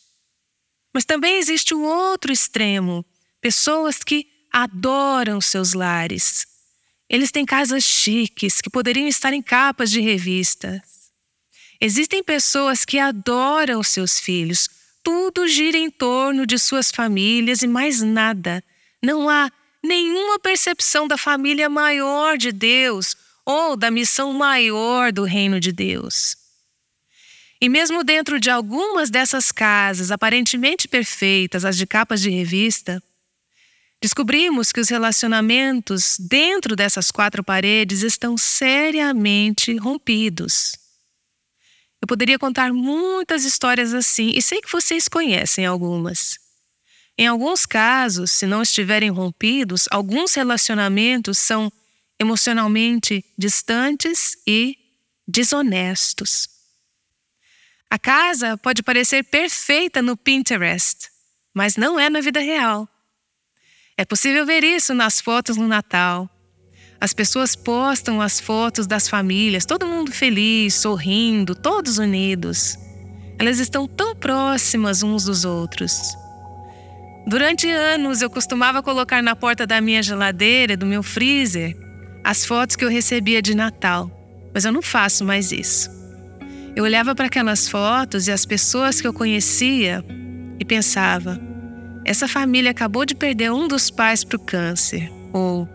Mas 0.91 1.06
também 1.06 1.38
existe 1.38 1.75
o 1.75 1.82
outro 1.82 2.34
extremo: 2.34 3.06
pessoas 3.39 4.00
que 4.00 4.27
adoram 4.51 5.39
seus 5.39 5.74
lares. 5.74 6.48
Eles 7.08 7.32
têm 7.32 7.46
casas 7.46 7.84
chiques 7.84 8.62
que 8.62 8.70
poderiam 8.70 9.08
estar 9.08 9.34
em 9.34 9.41
capas 9.41 9.89
de 9.91 10.00
revistas. 10.00 10.82
Existem 11.79 12.24
pessoas 12.24 12.84
que 12.84 13.00
adoram 13.00 13.82
seus 13.82 14.20
filhos. 14.20 14.70
Tudo 15.01 15.48
gira 15.48 15.77
em 15.77 15.89
torno 15.89 16.46
de 16.46 16.60
suas 16.60 16.91
famílias 16.91 17.62
e 17.63 17.68
mais 17.68 18.01
nada. 18.01 18.63
Não 19.01 19.29
há 19.29 19.50
nenhuma 19.84 20.38
percepção 20.39 21.08
da 21.08 21.18
família 21.18 21.70
maior 21.70 22.38
de 22.38 22.51
Deus 22.51 23.15
ou 23.50 23.75
da 23.75 23.89
missão 23.89 24.32
maior 24.32 25.12
do 25.12 25.24
reino 25.24 25.60
de 25.60 25.72
Deus. 25.72 26.38
E 27.60 27.68
mesmo 27.68 28.03
dentro 28.03 28.39
de 28.39 28.48
algumas 28.48 29.10
dessas 29.10 29.51
casas 29.51 30.12
aparentemente 30.12 30.88
perfeitas, 30.88 31.65
as 31.65 31.75
de 31.75 31.88
capas 31.88 32.22
de 32.22 32.29
revista, 32.29 33.01
descobrimos 34.00 34.72
que 34.72 34.79
os 34.79 34.88
relacionamentos 34.88 36.18
dentro 36.20 36.75
dessas 36.75 37.10
quatro 37.10 37.44
paredes 37.44 38.03
estão 38.03 38.38
seriamente 38.38 39.75
rompidos. 39.77 40.77
Eu 42.00 42.08
poderia 42.08 42.38
contar 42.38 42.72
muitas 42.72 43.46
histórias 43.46 43.96
assim 43.96 44.32
e 44.36 44.44
sei 44.44 44.62
que 44.62 44.72
vocês 44.72 45.08
conhecem 45.08 45.65
algumas. 45.65 46.38
Em 47.18 47.25
alguns 47.25 47.65
casos, 47.65 48.29
se 48.29 48.46
não 48.46 48.62
estiverem 48.62 49.10
rompidos, 49.10 49.88
alguns 49.89 50.36
relacionamentos 50.36 51.39
são 51.39 51.72
emocionalmente 52.20 53.24
distantes 53.38 54.38
e 54.46 54.78
desonestos. 55.28 56.50
A 57.90 57.98
casa 57.98 58.58
pode 58.58 58.84
parecer 58.84 59.24
perfeita 59.24 60.02
no 60.02 60.16
Pinterest, 60.18 61.10
mas 61.54 61.76
não 61.76 62.00
é 62.00 62.10
na 62.10 62.22
vida 62.22 62.40
real. 62.40 62.88
É 63.98 64.06
possível 64.06 64.46
ver 64.46 64.64
isso 64.64 64.94
nas 64.94 65.20
fotos 65.20 65.58
no 65.58 65.68
Natal. 65.68 66.30
As 67.02 67.14
pessoas 67.14 67.56
postam 67.56 68.22
as 68.22 68.40
fotos 68.40 68.86
das 68.86 69.08
famílias, 69.08 69.66
todo 69.66 69.88
mundo 69.88 70.12
feliz, 70.12 70.76
sorrindo, 70.76 71.56
todos 71.56 71.98
unidos. 71.98 72.78
Elas 73.40 73.58
estão 73.58 73.88
tão 73.88 74.16
próximas 74.16 75.02
uns 75.02 75.24
dos 75.24 75.46
outros. 75.46 76.00
Durante 77.26 77.70
anos 77.70 78.22
eu 78.22 78.30
costumava 78.30 78.84
colocar 78.84 79.24
na 79.24 79.36
porta 79.36 79.66
da 79.66 79.80
minha 79.80 80.04
geladeira, 80.04 80.76
do 80.76 80.86
meu 80.86 81.02
freezer, 81.02 81.76
as 82.24 82.46
fotos 82.46 82.76
que 82.76 82.84
eu 82.84 82.90
recebia 82.90 83.42
de 83.42 83.56
Natal, 83.56 84.10
mas 84.54 84.66
eu 84.66 84.72
não 84.72 84.82
faço 84.82 85.24
mais 85.24 85.52
isso. 85.52 85.90
Eu 86.76 86.84
olhava 86.84 87.16
para 87.16 87.26
aquelas 87.26 87.68
fotos 87.68 88.28
e 88.28 88.32
as 88.32 88.46
pessoas 88.46 89.02
que 89.02 89.08
eu 89.08 89.14
conhecia 89.14 90.04
e 90.60 90.66
pensava: 90.66 91.40
essa 92.06 92.28
família 92.28 92.72
acabou 92.72 93.06
de 93.06 93.16
perder 93.16 93.52
um 93.52 93.68
dos 93.68 93.90
pais 93.90 94.24
para 94.24 94.38
o 94.38 94.40
câncer, 94.40 95.12
ou 95.34 95.68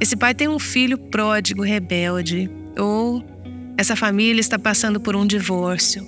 esse 0.00 0.16
pai 0.16 0.34
tem 0.34 0.48
um 0.48 0.58
filho 0.58 0.98
pródigo 0.98 1.62
rebelde, 1.62 2.50
ou 2.78 3.24
essa 3.78 3.96
família 3.96 4.40
está 4.40 4.58
passando 4.58 5.00
por 5.00 5.16
um 5.16 5.26
divórcio. 5.26 6.06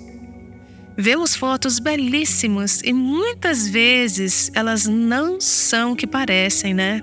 Vemos 0.97 1.33
fotos 1.33 1.79
belíssimas 1.79 2.81
e 2.83 2.91
muitas 2.91 3.67
vezes 3.67 4.51
elas 4.53 4.85
não 4.85 5.39
são 5.39 5.93
o 5.93 5.95
que 5.95 6.05
parecem, 6.05 6.73
né? 6.73 7.01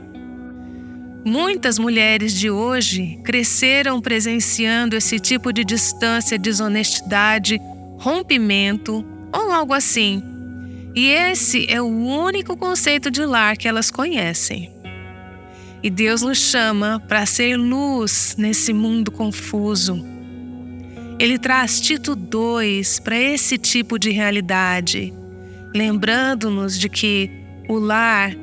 Muitas 1.27 1.79
mulheres 1.79 2.33
de 2.33 2.49
hoje 2.49 3.19
cresceram 3.25 4.01
presenciando 4.01 4.95
esse 4.95 5.19
tipo 5.19 5.53
de 5.53 5.65
distância, 5.65 6.39
desonestidade, 6.39 7.61
rompimento 7.99 9.05
ou 9.33 9.51
algo 9.51 9.75
assim. 9.75 10.23
E 10.95 11.09
esse 11.09 11.67
é 11.69 11.83
o 11.83 11.87
único 11.87 12.57
conceito 12.57 13.11
de 13.11 13.27
lar 13.27 13.57
que 13.57 13.67
elas 13.67 13.91
conhecem. 13.91 14.71
E 15.83 15.91
Deus 15.91 16.23
nos 16.23 16.39
chama 16.39 17.03
para 17.09 17.27
ser 17.27 17.57
luz 17.57 18.37
nesse 18.39 18.73
mundo 18.73 19.11
confuso 19.11 20.17
ele 21.19 21.39
traz 21.39 21.81
Tito 21.81 22.15
2 22.15 23.01
para 23.01 23.19
esse 23.19 23.57
tipo 23.57 23.99
de 23.99 24.11
realidade, 24.11 25.15
lembrando-nos 25.75 26.79
de 26.79 26.91
que 26.91 27.31
o 27.69 27.79
lar 27.79 28.37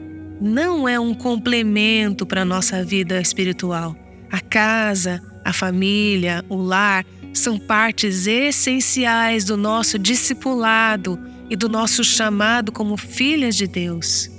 não 0.43 0.89
é 0.89 1.00
um 1.00 1.13
complemento 1.13 2.25
para 2.25 2.41
a 2.41 2.45
nossa 2.45 2.83
vida 2.83 3.21
espiritual. 3.21 3.95
A 4.29 4.41
casa, 4.41 5.21
a 5.45 5.53
família, 5.53 6.43
o 6.50 6.57
lar 6.57 7.05
são 7.33 7.57
partes 7.57 8.27
essenciais 8.27 9.45
do 9.45 9.55
nosso 9.55 9.97
discipulado 9.97 11.17
e 11.50 11.55
do 11.55 11.69
nosso 11.69 12.03
chamado 12.03 12.73
como 12.73 12.97
filhas 12.97 13.55
de 13.55 13.67
Deus. 13.67 14.29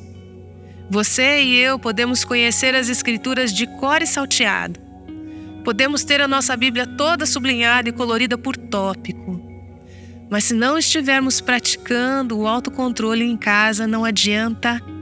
Você 0.91 1.43
e 1.43 1.57
eu 1.57 1.79
podemos 1.79 2.23
conhecer 2.23 2.75
as 2.75 2.91
Escrituras 2.91 3.51
de 3.51 3.67
cor 3.67 4.03
e 4.03 4.07
salteado, 4.07 4.79
Podemos 5.65 6.05
ter 6.05 6.21
a 6.21 6.29
nossa 6.29 6.55
Bíblia 6.55 6.87
toda 6.87 7.25
sublinhada 7.25 7.89
e 7.89 7.93
colorida 7.93 8.37
por 8.37 8.55
tópico. 8.55 9.41
Mas 10.29 10.45
se 10.45 10.53
não 10.53 10.77
estivermos 10.77 11.41
praticando 11.41 12.39
o 12.39 12.47
autocontrole 12.47 13.25
em 13.25 13.35
casa, 13.35 13.87
não 13.87 14.05
adianta 14.05 14.73
nada. 14.73 14.94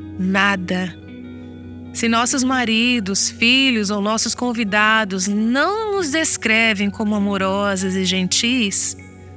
Se 1.92 2.08
nossos 2.08 2.42
maridos, 2.42 3.30
filhos 3.30 3.90
ou 3.90 4.00
nossos 4.00 4.34
convidados 4.34 5.28
não 5.28 5.92
nos 5.92 6.10
descrevem 6.10 6.90
como 6.90 7.14
amorosas 7.14 7.94
e 7.94 8.04
gentis, 8.04 8.96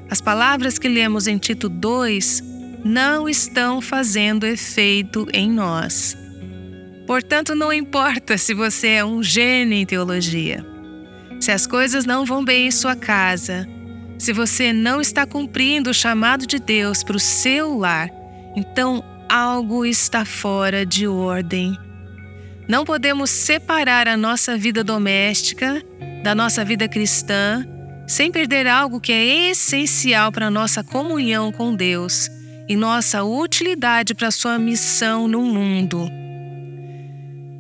as 0.09 0.21
palavras 0.21 0.79
que 0.79 0.87
lemos 0.87 1.27
em 1.27 1.37
Tito 1.37 1.67
2 1.67 2.43
não 2.83 3.27
estão 3.27 3.81
fazendo 3.81 4.45
efeito 4.45 5.27
em 5.33 5.51
nós. 5.51 6.15
Portanto, 7.05 7.55
não 7.55 7.73
importa 7.73 8.37
se 8.37 8.53
você 8.53 8.87
é 8.89 9.05
um 9.05 9.21
gênio 9.21 9.77
em 9.77 9.85
teologia. 9.85 10.65
Se 11.39 11.51
as 11.51 11.67
coisas 11.67 12.05
não 12.05 12.25
vão 12.25 12.43
bem 12.43 12.67
em 12.67 12.71
sua 12.71 12.95
casa, 12.95 13.67
se 14.17 14.31
você 14.31 14.71
não 14.71 15.01
está 15.01 15.25
cumprindo 15.25 15.89
o 15.89 15.93
chamado 15.93 16.47
de 16.47 16.57
Deus 16.57 17.03
para 17.03 17.17
o 17.17 17.19
seu 17.19 17.77
lar, 17.77 18.09
então 18.55 19.03
algo 19.29 19.85
está 19.85 20.25
fora 20.25 20.85
de 20.85 21.07
ordem. 21.07 21.77
Não 22.67 22.83
podemos 22.83 23.29
separar 23.29 24.07
a 24.07 24.17
nossa 24.17 24.57
vida 24.57 24.83
doméstica 24.83 25.83
da 26.23 26.33
nossa 26.33 26.65
vida 26.65 26.87
cristã 26.87 27.65
sem 28.07 28.31
perder 28.31 28.67
algo 28.67 28.99
que 28.99 29.11
é 29.11 29.49
essencial 29.49 30.31
para 30.31 30.47
a 30.47 30.51
nossa 30.51 30.83
comunhão 30.83 31.51
com 31.51 31.75
Deus 31.75 32.29
e 32.67 32.75
nossa 32.75 33.23
utilidade 33.23 34.13
para 34.13 34.27
a 34.27 34.31
sua 34.31 34.57
missão 34.57 35.27
no 35.27 35.41
mundo. 35.41 36.09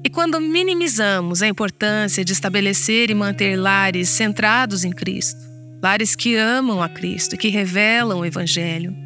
E 0.03 0.09
quando 0.09 0.39
minimizamos 0.39 1.41
a 1.41 1.47
importância 1.47 2.23
de 2.23 2.31
estabelecer 2.31 3.09
e 3.09 3.15
manter 3.15 3.55
lares 3.55 4.09
centrados 4.09 4.83
em 4.83 4.91
Cristo, 4.91 5.39
lares 5.81 6.15
que 6.15 6.35
amam 6.35 6.81
a 6.81 6.89
Cristo, 6.89 7.37
que 7.37 7.49
revelam 7.49 8.19
o 8.19 8.25
Evangelho, 8.25 9.04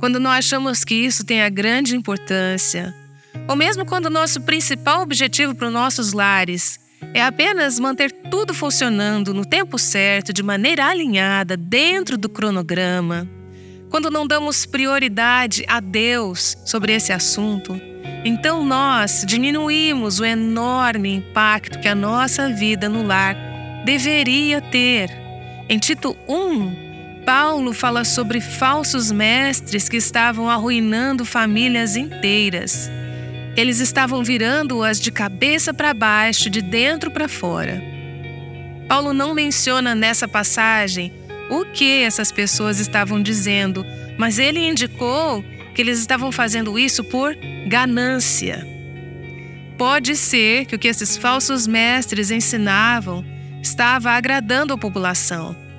quando 0.00 0.18
nós 0.18 0.38
achamos 0.38 0.82
que 0.82 0.94
isso 0.94 1.24
tem 1.24 1.42
a 1.42 1.50
grande 1.50 1.94
importância, 1.94 2.94
ou 3.46 3.54
mesmo 3.54 3.84
quando 3.84 4.06
o 4.06 4.10
nosso 4.10 4.40
principal 4.40 5.02
objetivo 5.02 5.54
para 5.54 5.66
os 5.66 5.72
nossos 5.72 6.12
lares 6.14 6.80
é 7.12 7.22
apenas 7.22 7.78
manter 7.78 8.10
tudo 8.10 8.54
funcionando 8.54 9.34
no 9.34 9.44
tempo 9.44 9.78
certo, 9.78 10.32
de 10.32 10.42
maneira 10.42 10.86
alinhada, 10.86 11.56
dentro 11.56 12.16
do 12.16 12.28
cronograma, 12.28 13.28
quando 13.90 14.10
não 14.10 14.26
damos 14.26 14.64
prioridade 14.64 15.64
a 15.68 15.80
Deus 15.80 16.56
sobre 16.64 16.94
esse 16.94 17.12
assunto, 17.12 17.78
então 18.24 18.64
nós 18.64 19.24
diminuímos 19.26 20.18
o 20.18 20.24
enorme 20.24 21.14
impacto 21.14 21.78
que 21.78 21.88
a 21.88 21.94
nossa 21.94 22.48
vida 22.48 22.88
no 22.88 23.02
lar 23.02 23.36
deveria 23.84 24.60
ter. 24.62 25.10
Em 25.68 25.78
Tito 25.78 26.16
1, 26.28 26.89
Paulo 27.32 27.72
fala 27.72 28.04
sobre 28.04 28.40
falsos 28.40 29.12
mestres 29.12 29.88
que 29.88 29.96
estavam 29.96 30.50
arruinando 30.50 31.24
famílias 31.24 31.94
inteiras. 31.94 32.90
Eles 33.56 33.78
estavam 33.78 34.24
virando-as 34.24 34.98
de 34.98 35.12
cabeça 35.12 35.72
para 35.72 35.94
baixo, 35.94 36.50
de 36.50 36.60
dentro 36.60 37.08
para 37.08 37.28
fora. 37.28 37.80
Paulo 38.88 39.12
não 39.12 39.32
menciona 39.32 39.94
nessa 39.94 40.26
passagem 40.26 41.12
o 41.48 41.64
que 41.64 42.02
essas 42.02 42.32
pessoas 42.32 42.80
estavam 42.80 43.22
dizendo, 43.22 43.86
mas 44.18 44.40
ele 44.40 44.58
indicou 44.58 45.44
que 45.72 45.82
eles 45.82 46.00
estavam 46.00 46.32
fazendo 46.32 46.76
isso 46.76 47.04
por 47.04 47.36
ganância. 47.68 48.66
Pode 49.78 50.16
ser 50.16 50.64
que 50.66 50.74
o 50.74 50.78
que 50.80 50.88
esses 50.88 51.16
falsos 51.16 51.64
mestres 51.64 52.32
ensinavam 52.32 53.24
estava 53.62 54.10
agradando 54.10 54.74
a 54.74 54.76
população. 54.76 55.69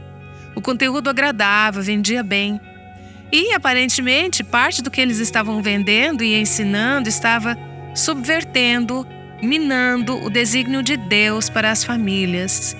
O 0.55 0.61
conteúdo 0.61 1.09
agradava, 1.09 1.81
vendia 1.81 2.23
bem. 2.23 2.59
E, 3.31 3.53
aparentemente, 3.53 4.43
parte 4.43 4.81
do 4.81 4.91
que 4.91 4.99
eles 4.99 5.19
estavam 5.19 5.61
vendendo 5.61 6.23
e 6.23 6.39
ensinando 6.39 7.07
estava 7.07 7.57
subvertendo, 7.95 9.07
minando 9.41 10.21
o 10.23 10.29
desígnio 10.29 10.83
de 10.83 10.97
Deus 10.97 11.49
para 11.49 11.71
as 11.71 11.83
famílias. 11.83 12.75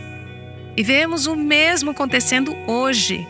E 0.75 0.83
vemos 0.83 1.27
o 1.27 1.35
mesmo 1.35 1.91
acontecendo 1.91 2.55
hoje. 2.67 3.25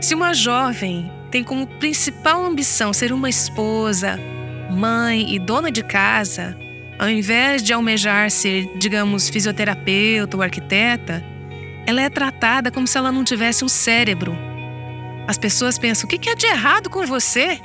Se 0.00 0.14
uma 0.14 0.32
jovem 0.34 1.10
tem 1.30 1.42
como 1.42 1.66
principal 1.66 2.44
ambição 2.44 2.92
ser 2.92 3.12
uma 3.12 3.28
esposa, 3.28 4.18
mãe 4.70 5.34
e 5.34 5.38
dona 5.38 5.70
de 5.70 5.82
casa, 5.82 6.56
ao 6.98 7.08
invés 7.08 7.62
de 7.62 7.72
almejar 7.72 8.30
ser, 8.30 8.70
digamos, 8.78 9.28
fisioterapeuta 9.28 10.36
ou 10.36 10.42
arquiteta, 10.42 11.22
ela 11.86 12.02
é 12.02 12.10
tratada 12.10 12.70
como 12.70 12.86
se 12.86 12.98
ela 12.98 13.12
não 13.12 13.24
tivesse 13.24 13.64
um 13.64 13.68
cérebro. 13.68 14.36
As 15.26 15.38
pessoas 15.38 15.78
pensam: 15.78 16.06
o 16.06 16.08
que 16.08 16.28
há 16.28 16.34
de 16.34 16.46
errado 16.46 16.90
com 16.90 17.06
você? 17.06 17.60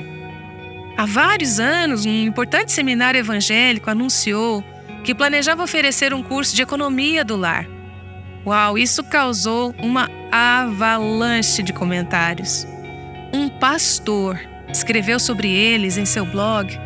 Há 0.97 1.05
vários 1.05 1.59
anos, 1.59 2.05
um 2.05 2.09
importante 2.09 2.71
seminário 2.71 3.19
evangélico 3.19 3.89
anunciou 3.89 4.63
que 5.03 5.15
planejava 5.15 5.63
oferecer 5.63 6.13
um 6.13 6.21
curso 6.21 6.55
de 6.55 6.61
economia 6.61 7.25
do 7.25 7.35
lar. 7.35 7.67
Uau, 8.45 8.77
isso 8.77 9.03
causou 9.03 9.73
uma 9.79 10.09
avalanche 10.31 11.63
de 11.63 11.73
comentários. 11.73 12.67
Um 13.33 13.49
pastor 13.49 14.39
escreveu 14.71 15.19
sobre 15.19 15.49
eles 15.49 15.97
em 15.97 16.05
seu 16.05 16.25
blog, 16.25 16.77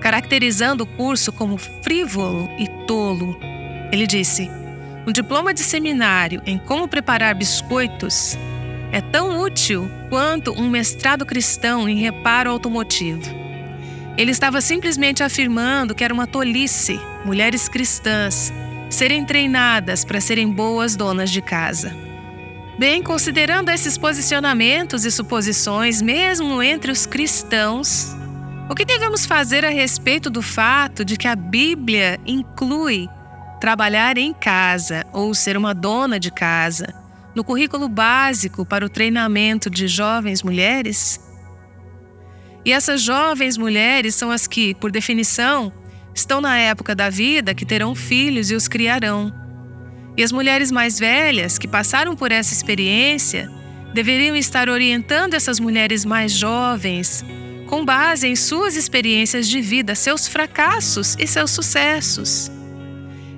caracterizando 0.00 0.84
o 0.84 0.86
curso 0.86 1.32
como 1.32 1.56
frívolo 1.56 2.48
e 2.58 2.66
tolo. 2.86 3.38
Ele 3.92 4.06
disse: 4.06 4.50
Um 5.06 5.10
diploma 5.10 5.52
de 5.52 5.60
seminário 5.60 6.40
em 6.46 6.58
como 6.58 6.86
preparar 6.86 7.34
biscoitos 7.34 8.38
é 8.92 9.00
tão 9.00 9.40
útil 9.40 9.90
quanto 10.08 10.52
um 10.52 10.68
mestrado 10.70 11.26
cristão 11.26 11.88
em 11.88 11.96
reparo 11.96 12.50
automotivo. 12.50 13.22
Ele 14.16 14.30
estava 14.30 14.60
simplesmente 14.60 15.22
afirmando 15.22 15.94
que 15.94 16.04
era 16.04 16.14
uma 16.14 16.26
tolice 16.26 17.00
mulheres 17.24 17.68
cristãs 17.68 18.52
serem 18.90 19.24
treinadas 19.24 20.04
para 20.04 20.20
serem 20.20 20.52
boas 20.52 20.94
donas 20.94 21.30
de 21.30 21.40
casa. 21.40 21.92
Bem, 22.78 23.02
considerando 23.02 23.70
esses 23.70 23.98
posicionamentos 23.98 25.04
e 25.04 25.10
suposições, 25.10 26.00
mesmo 26.00 26.62
entre 26.62 26.92
os 26.92 27.06
cristãos, 27.06 28.14
o 28.68 28.74
que 28.74 28.84
devemos 28.84 29.26
fazer 29.26 29.64
a 29.64 29.68
respeito 29.68 30.30
do 30.30 30.42
fato 30.42 31.04
de 31.04 31.16
que 31.16 31.26
a 31.26 31.34
Bíblia 31.34 32.20
inclui 32.24 33.08
trabalhar 33.62 34.18
em 34.18 34.34
casa 34.34 35.06
ou 35.12 35.32
ser 35.32 35.56
uma 35.56 35.72
dona 35.72 36.18
de 36.18 36.32
casa 36.32 36.92
no 37.32 37.44
currículo 37.44 37.88
básico 37.88 38.66
para 38.66 38.84
o 38.84 38.88
treinamento 38.88 39.70
de 39.70 39.86
jovens 39.86 40.42
mulheres? 40.42 41.20
E 42.64 42.72
essas 42.72 43.00
jovens 43.00 43.56
mulheres 43.56 44.16
são 44.16 44.32
as 44.32 44.48
que, 44.48 44.74
por 44.74 44.90
definição, 44.90 45.72
estão 46.12 46.40
na 46.40 46.58
época 46.58 46.92
da 46.92 47.08
vida 47.08 47.54
que 47.54 47.64
terão 47.64 47.94
filhos 47.94 48.50
e 48.50 48.56
os 48.56 48.66
criarão. 48.66 49.32
E 50.16 50.24
as 50.24 50.32
mulheres 50.32 50.72
mais 50.72 50.98
velhas, 50.98 51.56
que 51.56 51.68
passaram 51.68 52.16
por 52.16 52.32
essa 52.32 52.52
experiência, 52.52 53.48
deveriam 53.94 54.34
estar 54.34 54.68
orientando 54.68 55.34
essas 55.34 55.60
mulheres 55.60 56.04
mais 56.04 56.32
jovens 56.32 57.24
com 57.68 57.84
base 57.84 58.26
em 58.26 58.34
suas 58.34 58.74
experiências 58.74 59.48
de 59.48 59.60
vida, 59.60 59.94
seus 59.94 60.26
fracassos 60.26 61.14
e 61.16 61.28
seus 61.28 61.52
sucessos. 61.52 62.50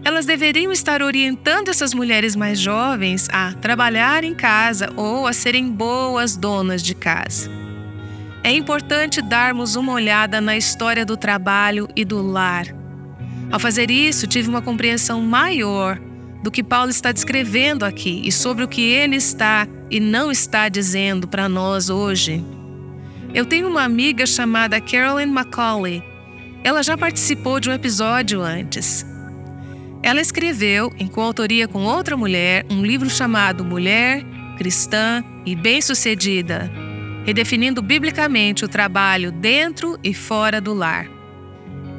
Elas 0.05 0.27
deveriam 0.27 0.71
estar 0.71 1.01
orientando 1.01 1.71
essas 1.71 1.95
mulheres 1.95 2.37
mais 2.37 2.61
jovens 2.61 3.27
a 3.33 3.55
trabalhar 3.55 4.23
em 4.23 4.35
casa 4.35 4.90
ou 4.97 5.27
a 5.27 5.33
serem 5.33 5.71
boas 5.71 6.37
donas 6.37 6.83
de 6.83 6.95
casa. 6.95 7.51
É 8.43 8.53
importante 8.53 9.23
darmos 9.23 9.77
uma 9.77 9.95
olhada 9.95 10.43
na 10.43 10.59
história 10.59 11.07
do 11.07 11.17
trabalho 11.17 11.88
e 11.97 12.05
do 12.05 12.21
lar. 12.21 12.67
Ao 13.51 13.59
fazer 13.59 13.90
isso, 13.90 14.27
tive 14.27 14.51
uma 14.51 14.61
compreensão 14.61 15.23
maior 15.23 15.99
do 16.43 16.51
que 16.51 16.62
Paulo 16.62 16.90
está 16.90 17.11
descrevendo 17.11 17.87
aqui 17.87 18.21
e 18.23 18.31
sobre 18.31 18.62
o 18.62 18.69
que 18.69 18.83
ele 18.83 19.17
está 19.17 19.67
e 19.90 19.99
não 19.99 20.31
está 20.31 20.69
dizendo 20.69 21.27
para 21.27 21.49
nós 21.49 21.88
hoje. 21.88 22.45
Eu 23.33 23.47
tenho 23.47 23.69
uma 23.69 23.83
amiga 23.83 24.27
chamada 24.27 24.79
Carolyn 24.83 25.33
McCauley. 25.33 26.03
Ela 26.62 26.83
já 26.83 26.99
participou 26.99 27.59
de 27.59 27.71
um 27.71 27.73
episódio 27.73 28.43
antes. 28.43 29.13
Ela 30.05 30.21
escreveu, 30.21 30.93
em 30.99 31.09
coautoria 31.09 31.67
com 31.67 31.85
outra 31.85 32.17
mulher, 32.17 32.64
um 32.71 32.85
livro 32.85 33.11
chamado 33.11 33.64
Mulher, 33.64 34.23
Cristã 34.57 35.25
e 35.45 35.57
Bem-Sucedida 35.57 36.71
redefinindo 37.25 37.81
biblicamente 37.81 38.64
o 38.64 38.69
trabalho 38.69 39.33
dentro 39.33 39.99
e 40.05 40.14
fora 40.14 40.61
do 40.61 40.75
lar. 40.75 41.07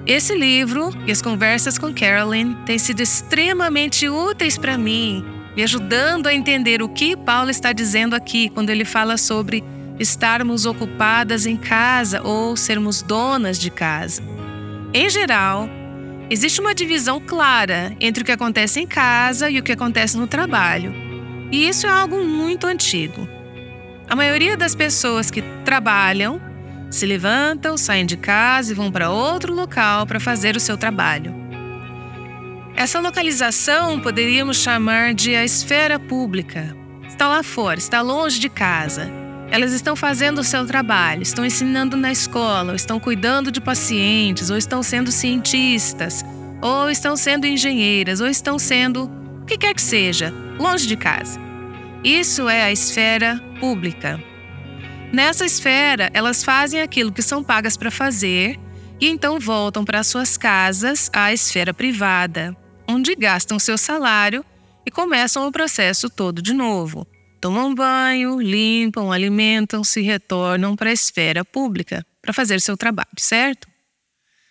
Esse 0.06 0.36
livro 0.36 0.92
e 1.08 1.12
as 1.12 1.22
conversas 1.22 1.80
com 1.80 1.94
Carolyn 1.94 2.54
têm 2.66 2.78
sido 2.78 3.02
extremamente 3.02 4.08
úteis 4.08 4.56
para 4.56 4.78
mim, 4.78 5.26
me 5.56 5.64
ajudando 5.64 6.28
a 6.28 6.34
entender 6.34 6.82
o 6.84 6.90
que 6.90 7.18
Paulo 7.18 7.50
está 7.50 7.74
dizendo 7.74 8.16
aqui 8.16 8.50
quando 8.50 8.70
ele 8.70 8.86
fala 8.86 9.18
sobre 9.18 9.64
estarmos 10.00 10.66
ocupadas 10.66 11.48
em 11.48 11.58
casa 11.58 12.22
ou 12.22 12.56
sermos 12.56 13.02
donas 13.02 13.58
de 13.58 13.72
casa. 13.72 14.22
Em 14.94 15.10
geral, 15.10 15.68
existe 16.30 16.60
uma 16.60 16.74
divisão 16.74 17.20
clara 17.20 17.96
entre 18.00 18.24
o 18.24 18.26
que 18.26 18.32
acontece 18.32 18.80
em 18.80 18.88
casa 18.88 19.50
e 19.50 19.60
o 19.60 19.64
que 19.64 19.72
acontece 19.72 20.18
no 20.18 20.28
trabalho. 20.28 20.94
E 21.52 21.68
isso 21.68 21.86
é 21.88 21.90
algo 21.90 22.24
muito 22.24 22.68
antigo. 22.68 23.28
A 24.08 24.16
maioria 24.16 24.56
das 24.56 24.76
pessoas 24.76 25.32
que 25.32 25.42
trabalham 25.64 26.42
se 26.90 27.06
levantam, 27.06 27.78
saem 27.78 28.06
de 28.06 28.18
casa 28.18 28.72
e 28.72 28.76
vão 28.76 28.92
para 28.92 29.10
outro 29.10 29.54
local 29.54 30.06
para 30.06 30.20
fazer 30.20 30.56
o 30.56 30.60
seu 30.60 30.78
trabalho. 30.78 31.34
Essa 32.76 33.00
localização 33.00 34.00
poderíamos 34.00 34.58
chamar 34.58 35.14
de 35.14 35.36
a 35.36 35.44
esfera 35.44 35.98
pública. 35.98 36.76
Está 37.08 37.28
lá 37.28 37.42
fora, 37.42 37.80
está 37.80 38.02
longe 38.02 38.40
de 38.40 38.50
casa. 38.50 39.25
Elas 39.52 39.74
estão 39.74 39.96
fazendo 39.96 40.40
o 40.40 40.44
seu 40.44 40.66
trabalho, 40.66 41.22
estão 41.22 41.46
ensinando 41.46 41.96
na 41.96 42.12
escola, 42.12 42.72
ou 42.72 42.76
estão 42.76 43.00
cuidando 43.00 43.52
de 43.52 43.62
pacientes, 43.62 44.50
ou 44.50 44.58
estão 44.58 44.82
sendo 44.82 45.12
cientistas, 45.12 46.24
ou 46.62 46.90
estão 46.90 47.16
sendo 47.16 47.46
engenheiras, 47.46 48.22
ou 48.22 48.28
estão 48.28 48.58
sendo 48.58 49.06
o 49.42 49.46
que 49.46 49.58
quer 49.58 49.74
que 49.74 49.82
seja, 49.82 50.34
longe 50.58 50.88
de 50.88 50.98
casa. 50.98 51.40
Isso 52.04 52.50
é 52.50 52.64
a 52.64 52.72
esfera 52.72 53.42
pública. 53.60 54.20
Nessa 55.14 55.46
esfera, 55.46 56.10
elas 56.14 56.44
fazem 56.44 56.82
aquilo 56.82 57.12
que 57.12 57.22
são 57.22 57.44
pagas 57.44 57.78
para 57.78 57.92
fazer 57.92 58.60
e 59.00 59.08
então 59.08 59.40
voltam 59.40 59.86
para 59.86 60.04
suas 60.04 60.38
casas, 60.38 61.10
à 61.14 61.32
esfera 61.32 61.74
privada, 61.74 62.56
onde 62.88 63.16
gastam 63.16 63.60
seu 63.60 63.78
salário 63.78 64.44
e 64.86 64.92
começam 64.92 65.48
o 65.48 65.52
processo 65.52 66.10
todo 66.10 66.42
de 66.42 66.54
novo. 66.54 67.08
Tomam 67.46 67.76
banho, 67.76 68.42
limpam, 68.42 69.12
alimentam-se 69.12 70.00
e 70.00 70.04
retornam 70.04 70.76
para 70.76 70.90
a 70.90 70.94
esfera 70.94 71.46
pública 71.46 72.04
para 72.20 72.34
fazer 72.34 72.60
seu 72.60 72.76
trabalho, 72.76 73.08
certo? 73.20 73.68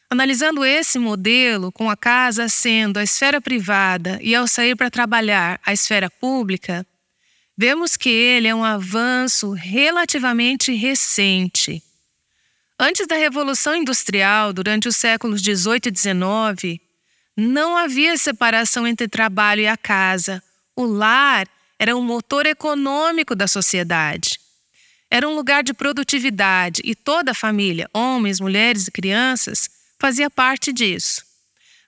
Analisando 0.08 0.64
esse 0.64 0.96
modelo, 0.96 1.72
com 1.72 1.90
a 1.90 1.96
casa 1.96 2.48
sendo 2.48 2.98
a 2.98 3.02
esfera 3.02 3.40
privada 3.40 4.20
e 4.22 4.32
ao 4.32 4.46
sair 4.46 4.76
para 4.76 4.92
trabalhar 4.92 5.58
a 5.66 5.72
esfera 5.72 6.08
pública, 6.08 6.86
vemos 7.58 7.96
que 7.96 8.08
ele 8.08 8.46
é 8.46 8.54
um 8.54 8.62
avanço 8.62 9.50
relativamente 9.50 10.72
recente. 10.72 11.82
Antes 12.78 13.08
da 13.08 13.16
Revolução 13.16 13.74
Industrial, 13.74 14.52
durante 14.52 14.86
os 14.86 14.94
séculos 14.96 15.42
18 15.42 15.88
e 15.88 15.90
19, 15.90 16.80
não 17.36 17.76
havia 17.76 18.16
separação 18.16 18.86
entre 18.86 19.08
trabalho 19.08 19.62
e 19.62 19.66
a 19.66 19.76
casa. 19.76 20.40
O 20.76 20.84
lar 20.84 21.48
era 21.78 21.96
um 21.96 22.02
motor 22.02 22.46
econômico 22.46 23.34
da 23.34 23.46
sociedade. 23.46 24.38
Era 25.10 25.28
um 25.28 25.34
lugar 25.34 25.62
de 25.62 25.74
produtividade 25.74 26.80
e 26.84 26.94
toda 26.94 27.32
a 27.32 27.34
família, 27.34 27.88
homens, 27.92 28.40
mulheres 28.40 28.88
e 28.88 28.90
crianças, 28.90 29.68
fazia 29.98 30.28
parte 30.28 30.72
disso. 30.72 31.22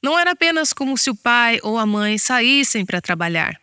Não 0.02 0.18
era 0.18 0.32
apenas 0.32 0.72
como 0.72 0.96
se 0.96 1.10
o 1.10 1.14
pai 1.14 1.58
ou 1.62 1.78
a 1.78 1.86
mãe 1.86 2.18
saíssem 2.18 2.84
para 2.84 3.00
trabalhar. 3.00 3.60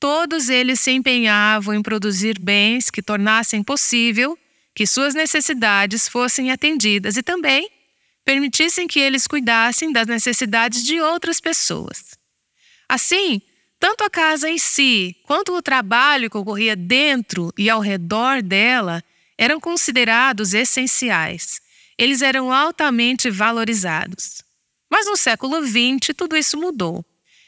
Todos 0.00 0.48
eles 0.48 0.80
se 0.80 0.90
empenhavam 0.90 1.74
em 1.74 1.82
produzir 1.82 2.38
bens 2.40 2.90
que 2.90 3.02
tornassem 3.02 3.62
possível 3.62 4.36
que 4.74 4.86
suas 4.86 5.14
necessidades 5.14 6.08
fossem 6.08 6.50
atendidas 6.50 7.16
e 7.16 7.22
também 7.22 7.70
permitissem 8.24 8.86
que 8.86 8.98
eles 8.98 9.26
cuidassem 9.26 9.92
das 9.92 10.06
necessidades 10.06 10.82
de 10.84 11.00
outras 11.00 11.40
pessoas. 11.40 12.18
Assim, 12.88 13.42
tanto 13.80 14.04
a 14.04 14.10
casa 14.10 14.48
em 14.48 14.58
si 14.58 15.16
quanto 15.24 15.56
o 15.56 15.62
trabalho 15.62 16.28
que 16.28 16.36
ocorria 16.36 16.76
dentro 16.76 17.50
e 17.56 17.70
ao 17.70 17.80
redor 17.80 18.42
dela 18.42 19.02
eram 19.38 19.58
considerados 19.58 20.52
essenciais. 20.52 21.62
Eles 21.96 22.20
eram 22.20 22.52
altamente 22.52 23.30
valorizados. 23.30 24.44
Mas 24.90 25.06
no 25.06 25.16
século 25.16 25.64
XX, 25.66 26.14
tudo 26.14 26.36
isso 26.36 26.58
mudou. 26.58 27.02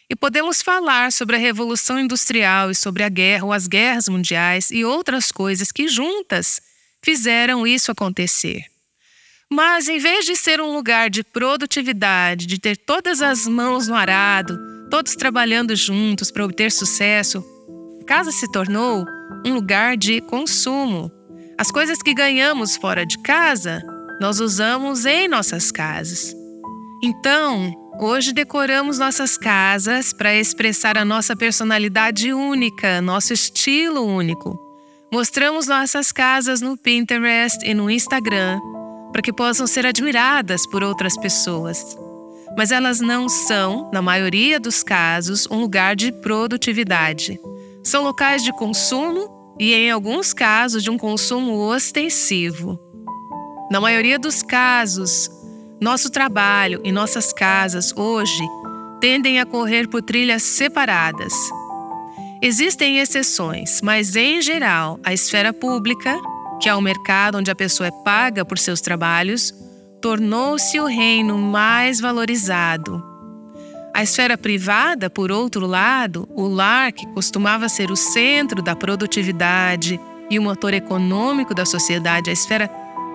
E 0.09 0.17
podemos 0.17 0.63
falar 0.63 1.13
sobre 1.13 1.37
a 1.37 1.39
Revolução 1.39 1.99
Industrial 1.99 2.71
e 2.71 2.75
sobre 2.75 3.03
a 3.03 3.11
guerra 3.11 3.45
ou 3.45 3.53
as 3.53 3.67
guerras 3.67 4.09
mundiais 4.09 4.71
e 4.71 4.85
outras 4.85 5.31
coisas 5.31 5.71
que 5.71 5.87
juntas 5.87 6.61
fizeram 7.03 7.67
isso 7.67 7.91
acontecer. 7.91 8.65
Mas 9.51 9.87
em 9.87 9.99
vez 9.99 10.25
de 10.25 10.35
ser 10.35 10.63
um 10.63 10.73
lugar 10.75 11.11
de 11.11 11.23
produtividade, 11.23 12.47
de 12.47 12.59
ter 12.59 12.77
todas 12.77 13.21
as 13.21 13.47
mãos 13.47 13.87
no 13.87 13.95
arado, 13.95 14.72
todos 14.93 15.17
trabalhando 15.17 15.75
juntos 15.75 16.31
para 16.31 16.45
obter 16.45 16.71
sucesso, 16.71 17.43
casa 18.07 18.31
se 18.31 18.47
tornou 18.53 19.07
um 19.47 19.55
lugar 19.55 19.97
de 19.97 20.21
consumo. 20.21 21.11
As 21.57 21.71
coisas 21.71 22.03
que 22.03 22.13
ganhamos 22.13 22.77
fora 22.77 23.07
de 23.07 23.17
casa, 23.23 23.83
nós 24.21 24.39
usamos 24.39 25.07
em 25.07 25.27
nossas 25.29 25.73
casas. 25.73 26.37
Então, 27.03 27.73
Hoje 28.01 28.33
decoramos 28.33 28.99
nossas 28.99 29.37
casas 29.37 30.15
para 30.15 30.35
expressar 30.35 30.97
a 30.97 31.05
nossa 31.05 31.37
personalidade 31.37 32.33
única, 32.33 33.03
nosso 33.03 33.35
estilo 33.35 34.03
único. 34.03 34.59
Mostramos 35.13 35.69
nossas 35.69 36.11
casas 36.11 36.63
no 36.63 36.77
Pinterest 36.77 37.65
e 37.65 37.75
no 37.75 37.91
Instagram 37.91 38.59
para 39.13 39.23
que 39.23 39.33
possam 39.33 39.67
ser 39.67 39.87
admiradas 39.87 40.67
por 40.67 40.83
outras 40.83 41.17
pessoas. 41.19 41.97
Mas 42.57 42.71
elas 42.71 43.01
não 43.01 43.29
são, 43.29 43.91
na 43.93 44.03
maioria 44.03 44.61
dos 44.61 44.83
casos, 44.83 45.47
um 45.51 45.61
lugar 45.61 45.97
de 45.97 46.13
produtividade. 46.13 47.41
São 47.83 48.05
locais 48.05 48.45
de 48.45 48.53
consumo 48.53 49.55
e, 49.59 49.73
em 49.75 49.91
alguns 49.91 50.33
casos, 50.33 50.83
de 50.83 50.91
um 50.91 50.99
consumo 50.99 51.55
ostensivo. 51.59 52.79
Na 53.71 53.81
maioria 53.81 54.19
dos 54.19 54.43
casos, 54.43 55.31
nosso 55.81 56.11
trabalho 56.11 56.81
e 56.85 56.93
nossas 56.93 57.33
casas 57.33 57.93
hoje 57.97 58.45
tendem 59.01 59.41
a 59.41 59.47
correr 59.47 59.89
por 59.89 60.03
trilhas 60.03 60.43
separadas. 60.43 61.33
Existem 62.41 62.99
exceções, 62.99 63.81
mas 63.83 64.15
em 64.15 64.43
geral, 64.43 64.99
a 65.03 65.13
esfera 65.13 65.53
pública, 65.53 66.17
que 66.61 66.69
é 66.69 66.75
o 66.75 66.81
mercado 66.81 67.39
onde 67.39 67.51
a 67.51 67.55
pessoa 67.55 67.87
é 67.87 67.91
paga 68.05 68.45
por 68.45 68.59
seus 68.59 68.81
trabalhos, 68.81 69.55
tornou-se 70.03 70.81
o 70.81 70.87
reino 70.87 71.39
mais 71.39 72.01
valorizado. 72.01 73.01
A 73.95 74.03
esfera 74.03 74.37
privada, 74.37 75.09
por 75.09 75.31
outro 75.31 75.65
lado, 75.65 76.29
o 76.35 76.49
lar, 76.49 76.91
que 76.91 77.07
costumava 77.13 77.69
ser 77.69 77.89
o 77.89 77.97
centro 77.97 78.61
da 78.61 78.75
produtividade 78.75 80.01
e 80.29 80.41
o 80.41 80.43
motor 80.43 80.75
econômico 80.75 81.55
da 81.55 81.65
sociedade, 81.65 82.31
a 82.31 82.33
esfera 82.33 82.69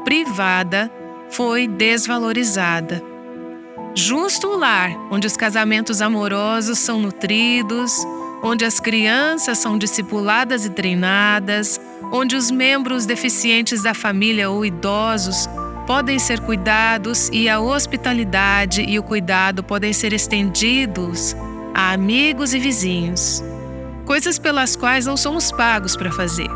privada, 0.06 0.90
foi 1.30 1.68
desvalorizada. 1.68 3.04
Justo 3.94 4.48
o 4.48 4.58
lar, 4.58 4.92
onde 5.12 5.28
os 5.28 5.36
casamentos 5.36 6.02
amorosos 6.02 6.80
são 6.80 7.02
nutridos, 7.02 7.92
onde 8.42 8.64
as 8.64 8.80
crianças 8.80 9.58
são 9.58 9.78
discipuladas 9.78 10.66
e 10.66 10.70
treinadas, 10.70 11.82
onde 12.14 12.36
os 12.36 12.50
membros 12.50 13.06
deficientes 13.06 13.82
da 13.84 13.94
família 13.94 14.50
ou 14.50 14.66
idosos 14.66 15.50
podem 15.88 16.20
ser 16.20 16.42
cuidados 16.42 17.30
e 17.32 17.48
a 17.48 17.62
hospitalidade 17.62 18.82
e 18.82 19.00
o 19.00 19.04
cuidado 19.04 19.64
podem 19.64 19.94
ser 19.94 20.12
estendidos 20.12 21.34
a 21.74 21.94
amigos 21.94 22.54
e 22.54 22.60
vizinhos. 22.60 23.42
Coisas 24.06 24.38
pelas 24.38 24.76
quais 24.76 25.06
não 25.06 25.16
somos 25.16 25.50
pagos 25.50 25.96
para 25.96 26.12
fazer. 26.12 26.50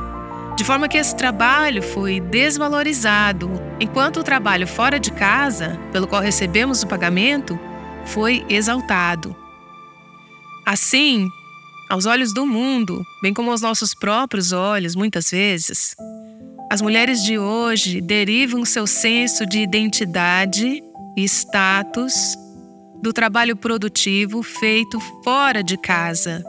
De 0.58 0.66
forma 0.66 0.90
que 0.90 0.98
esse 0.98 1.16
trabalho 1.16 1.82
foi 1.82 2.20
desvalorizado, 2.20 3.50
enquanto 3.80 4.20
o 4.20 4.24
trabalho 4.24 4.68
fora 4.68 5.00
de 5.00 5.12
casa, 5.12 5.80
pelo 5.94 6.08
qual 6.08 6.22
recebemos 6.22 6.84
o 6.84 6.88
pagamento, 6.88 7.58
foi 8.06 8.46
exaltado. 8.50 9.34
Assim, 10.66 11.30
aos 11.90 12.06
olhos 12.06 12.34
do 12.34 12.46
mundo, 12.46 13.02
bem 13.22 13.34
como 13.34 13.50
aos 13.50 13.62
nossos 13.62 13.94
próprios 13.94 14.52
olhos, 14.52 14.94
muitas 14.94 15.32
vezes, 15.32 15.96
as 16.72 16.82
mulheres 16.82 17.22
de 17.22 17.38
hoje 17.38 18.00
derivam 18.00 18.64
seu 18.64 18.88
senso 18.88 19.46
de 19.46 19.60
identidade 19.60 20.82
e 21.18 21.24
status 21.26 22.14
do 23.02 23.12
trabalho 23.12 23.58
produtivo 23.58 24.42
feito 24.42 24.98
fora 25.22 25.62
de 25.62 25.76
casa, 25.76 26.42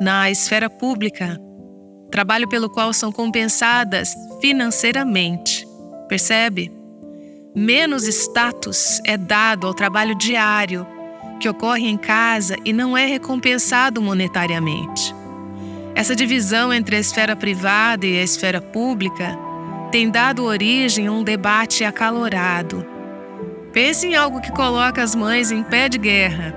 na 0.00 0.30
esfera 0.30 0.70
pública, 0.70 1.40
trabalho 2.08 2.48
pelo 2.48 2.70
qual 2.70 2.92
são 2.92 3.10
compensadas 3.10 4.14
financeiramente. 4.40 5.66
Percebe? 6.08 6.70
Menos 7.52 8.06
status 8.06 9.00
é 9.04 9.16
dado 9.16 9.66
ao 9.66 9.74
trabalho 9.74 10.14
diário, 10.14 10.86
que 11.40 11.48
ocorre 11.48 11.88
em 11.88 11.96
casa 11.96 12.56
e 12.64 12.72
não 12.72 12.96
é 12.96 13.06
recompensado 13.06 14.00
monetariamente. 14.00 15.12
Essa 15.96 16.14
divisão 16.14 16.72
entre 16.72 16.94
a 16.94 17.00
esfera 17.00 17.34
privada 17.34 18.06
e 18.06 18.16
a 18.16 18.22
esfera 18.22 18.60
pública 18.60 19.36
tem 19.94 20.10
dado 20.10 20.42
origem 20.42 21.06
a 21.06 21.12
um 21.12 21.22
debate 21.22 21.84
acalorado. 21.84 22.84
Pense 23.72 24.08
em 24.08 24.16
algo 24.16 24.40
que 24.40 24.50
coloca 24.50 25.00
as 25.00 25.14
mães 25.14 25.52
em 25.52 25.62
pé 25.62 25.88
de 25.88 25.98
guerra. 25.98 26.52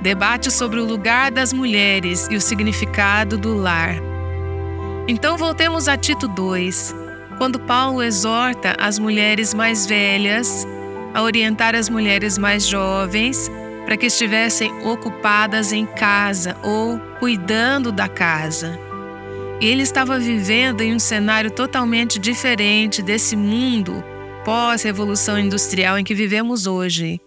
Debate 0.00 0.50
sobre 0.50 0.80
o 0.80 0.84
lugar 0.86 1.30
das 1.30 1.52
mulheres 1.52 2.26
e 2.30 2.36
o 2.36 2.40
significado 2.40 3.36
do 3.36 3.54
lar. 3.54 3.96
Então 5.06 5.36
voltemos 5.36 5.88
a 5.88 5.98
Tito 5.98 6.26
2, 6.26 6.94
quando 7.36 7.60
Paulo 7.60 8.02
exorta 8.02 8.74
as 8.80 8.98
mulheres 8.98 9.52
mais 9.52 9.84
velhas 9.84 10.66
a 11.12 11.20
orientar 11.20 11.74
as 11.74 11.90
mulheres 11.90 12.38
mais 12.38 12.66
jovens 12.66 13.50
para 13.84 13.98
que 13.98 14.06
estivessem 14.06 14.72
ocupadas 14.86 15.70
em 15.70 15.84
casa 15.84 16.56
ou 16.62 16.98
cuidando 17.20 17.92
da 17.92 18.08
casa. 18.08 18.80
Ele 19.60 19.82
estava 19.82 20.18
vivendo 20.18 20.80
em 20.80 20.94
um 20.94 20.98
cenário 20.98 21.50
totalmente 21.50 22.18
diferente 22.18 23.00
desse 23.00 23.36
mundo 23.36 24.02
pós-revolução 24.44 25.38
industrial 25.38 25.98
em 25.98 26.04
que 26.04 26.14
vivemos 26.14 26.66
hoje. 26.66 27.20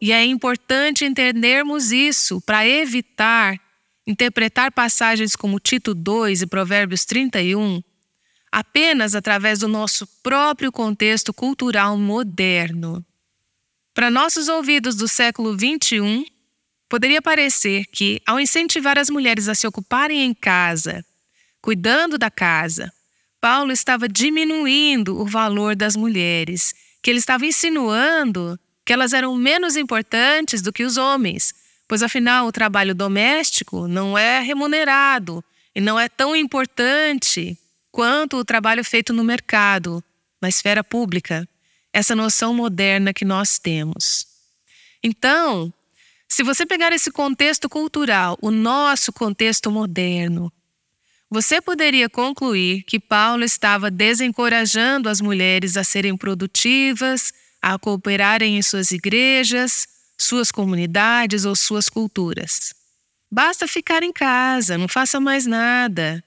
E 0.00 0.10
é 0.10 0.24
importante 0.24 1.04
entendermos 1.04 1.92
isso 1.92 2.40
para 2.40 2.66
evitar 2.66 3.60
interpretar 4.06 4.72
passagens 4.72 5.36
como 5.36 5.60
Tito 5.60 5.94
2 5.94 6.42
e 6.42 6.46
Provérbios 6.46 7.04
31 7.04 7.82
apenas 8.50 9.14
através 9.14 9.60
do 9.60 9.68
nosso 9.68 10.06
próprio 10.22 10.70
contexto 10.70 11.32
cultural 11.32 11.96
moderno. 11.96 13.04
Para 13.94 14.10
nossos 14.10 14.48
ouvidos 14.48 14.94
do 14.96 15.08
século 15.08 15.56
21, 15.56 16.24
poderia 16.88 17.22
parecer 17.22 17.86
que, 17.86 18.20
ao 18.26 18.38
incentivar 18.38 18.98
as 18.98 19.08
mulheres 19.08 19.48
a 19.48 19.54
se 19.54 19.66
ocuparem 19.66 20.22
em 20.22 20.34
casa 20.34 21.04
cuidando 21.62 22.18
da 22.18 22.30
casa. 22.30 22.92
Paulo 23.40 23.72
estava 23.72 24.08
diminuindo 24.08 25.18
o 25.18 25.24
valor 25.24 25.74
das 25.74 25.96
mulheres, 25.96 26.74
que 27.00 27.10
ele 27.10 27.18
estava 27.18 27.46
insinuando 27.46 28.58
que 28.84 28.92
elas 28.92 29.12
eram 29.12 29.34
menos 29.36 29.76
importantes 29.76 30.60
do 30.60 30.72
que 30.72 30.82
os 30.82 30.96
homens, 30.96 31.54
pois 31.88 32.02
afinal 32.02 32.46
o 32.46 32.52
trabalho 32.52 32.94
doméstico 32.94 33.86
não 33.86 34.18
é 34.18 34.40
remunerado 34.40 35.42
e 35.74 35.80
não 35.80 35.98
é 35.98 36.08
tão 36.08 36.34
importante 36.34 37.56
quanto 37.90 38.36
o 38.36 38.44
trabalho 38.44 38.84
feito 38.84 39.12
no 39.12 39.22
mercado, 39.22 40.02
na 40.40 40.48
esfera 40.48 40.82
pública, 40.82 41.48
essa 41.92 42.16
noção 42.16 42.52
moderna 42.54 43.12
que 43.12 43.24
nós 43.24 43.58
temos. 43.58 44.26
Então, 45.02 45.72
se 46.28 46.42
você 46.42 46.64
pegar 46.64 46.92
esse 46.92 47.10
contexto 47.10 47.68
cultural, 47.68 48.38
o 48.40 48.50
nosso 48.50 49.12
contexto 49.12 49.70
moderno, 49.70 50.52
você 51.32 51.62
poderia 51.62 52.10
concluir 52.10 52.82
que 52.82 53.00
Paulo 53.00 53.42
estava 53.42 53.90
desencorajando 53.90 55.08
as 55.08 55.18
mulheres 55.18 55.78
a 55.78 55.82
serem 55.82 56.14
produtivas, 56.14 57.32
a 57.62 57.78
cooperarem 57.78 58.58
em 58.58 58.60
suas 58.60 58.90
igrejas, 58.90 59.88
suas 60.18 60.52
comunidades 60.52 61.46
ou 61.46 61.56
suas 61.56 61.88
culturas. 61.88 62.74
Basta 63.30 63.66
ficar 63.66 64.02
em 64.02 64.12
casa, 64.12 64.76
não 64.76 64.86
faça 64.86 65.18
mais 65.18 65.46
nada. 65.46 66.22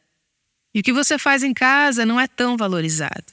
E 0.74 0.80
o 0.80 0.84
que 0.84 0.91
você 0.91 1.20
faz 1.20 1.44
em 1.44 1.54
casa 1.54 2.04
não 2.04 2.20
é 2.20 2.26
tão 2.26 2.58
valorizado. 2.58 3.32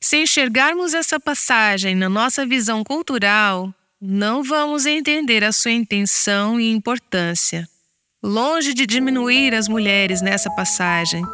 Se 0.00 0.18
enxergarmos 0.18 0.94
essa 0.94 1.18
passagem 1.18 1.96
na 1.96 2.08
nossa 2.08 2.46
visão 2.46 2.84
cultural, 2.84 3.74
não 4.00 4.44
vamos 4.44 4.86
entender 4.86 5.42
a 5.42 5.50
sua 5.50 5.72
intenção 5.72 6.60
e 6.60 6.70
importância. 6.70 7.68
Longe 8.24 8.72
de 8.72 8.86
diminuir 8.86 9.52
as 9.52 9.66
mulheres 9.66 10.22
nessa 10.22 10.48
passagem, 10.50 11.24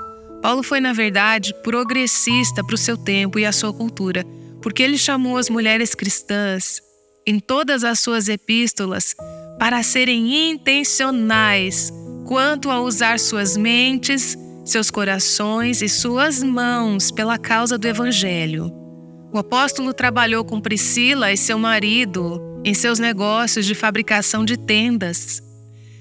Paulo 0.41 0.63
foi, 0.63 0.81
na 0.81 0.95
verdade, 0.95 1.53
progressista 1.63 2.65
para 2.65 2.75
o 2.75 2.79
seu 2.79 2.97
tempo 2.97 3.39
e 3.39 3.45
a 3.45 3.53
sua 3.53 3.75
cultura, 3.75 4.25
porque 4.63 4.83
ele 4.83 4.97
chamou 4.97 5.37
as 5.37 5.51
mulheres 5.51 5.95
cristãs, 5.95 6.81
em 7.27 7.39
todas 7.39 7.85
as 7.85 8.01
suas 8.01 8.27
epístolas, 8.27 9.15
para 9.59 9.83
serem 9.83 10.51
intencionais 10.51 11.93
quanto 12.27 12.71
a 12.71 12.81
usar 12.81 13.19
suas 13.19 13.55
mentes, 13.55 14.35
seus 14.65 14.91
corações 14.91 15.83
e 15.83 15.91
suas 15.91 16.43
mãos 16.43 17.11
pela 17.11 17.37
causa 17.37 17.77
do 17.77 17.87
Evangelho. 17.87 18.73
O 19.31 19.39
apóstolo 19.39 19.93
trabalhou 19.93 20.43
com 20.43 20.59
Priscila 20.59 21.31
e 21.31 21.37
seu 21.37 21.59
marido 21.59 22.41
em 22.65 22.73
seus 22.73 22.99
negócios 22.99 23.67
de 23.67 23.75
fabricação 23.75 24.43
de 24.43 24.57
tendas. 24.57 25.47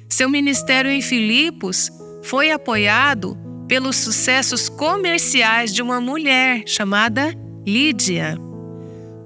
Seu 0.09 0.29
ministério 0.29 0.89
em 0.89 1.01
Filipos 1.01 1.91
foi 2.23 2.51
apoiado 2.51 3.37
pelos 3.67 3.97
sucessos 3.97 4.69
comerciais 4.69 5.73
de 5.73 5.81
uma 5.81 5.99
mulher 5.99 6.63
chamada 6.65 7.35
Lídia. 7.65 8.37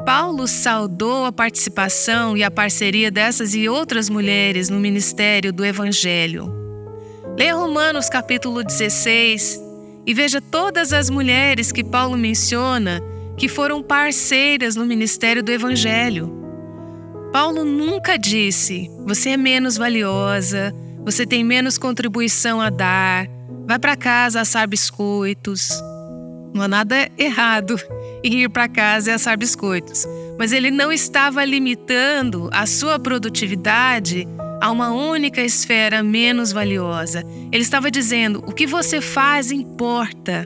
Paulo 0.04 0.48
saudou 0.48 1.26
a 1.26 1.32
participação 1.32 2.36
e 2.36 2.44
a 2.44 2.50
parceria 2.50 3.12
dessas 3.12 3.54
e 3.54 3.70
outras 3.70 4.10
mulheres 4.10 4.68
no 4.68 4.80
ministério 4.80 5.54
do 5.54 5.64
Evangelho. 5.64 6.52
Leia 7.38 7.54
Romanos 7.54 8.10
capítulo 8.10 8.64
16 8.64 9.62
e 10.06 10.14
veja 10.14 10.42
todas 10.42 10.92
as 10.92 11.12
mulheres 11.12 11.72
que 11.72 11.84
Paulo 11.84 12.18
menciona 12.18 13.00
que 13.38 13.48
foram 13.48 13.84
parceiras 13.84 14.76
no 14.76 14.86
ministério 14.86 15.44
do 15.44 15.52
Evangelho. 15.52 16.41
Paulo 17.32 17.64
nunca 17.64 18.18
disse: 18.18 18.90
você 19.06 19.32
é 19.32 19.38
menos 19.38 19.78
valiosa, 19.78 20.74
você 21.06 21.26
tem 21.26 21.44
menos 21.44 21.78
contribuição 21.78 22.60
a 22.60 22.70
dar, 22.70 23.28
vai 23.66 23.80
para 23.80 23.96
casa 23.96 24.42
assar 24.42 24.68
biscoitos. 24.68 25.70
Não 26.54 26.64
há 26.64 26.68
nada 26.68 27.10
errado 27.18 27.80
em 28.24 28.44
ir 28.44 28.50
para 28.50 28.68
casa 28.68 29.12
e 29.12 29.14
assar 29.14 29.38
biscoitos, 29.38 30.06
mas 30.38 30.52
ele 30.52 30.70
não 30.70 30.92
estava 30.92 31.46
limitando 31.46 32.50
a 32.52 32.66
sua 32.66 33.00
produtividade 33.00 34.28
a 34.60 34.70
uma 34.70 34.92
única 34.92 35.42
esfera 35.42 36.04
menos 36.04 36.52
valiosa. 36.52 37.24
Ele 37.52 37.64
estava 37.64 37.90
dizendo: 37.90 38.44
o 38.46 38.52
que 38.52 38.68
você 38.68 39.00
faz 39.00 39.52
importa. 39.52 40.46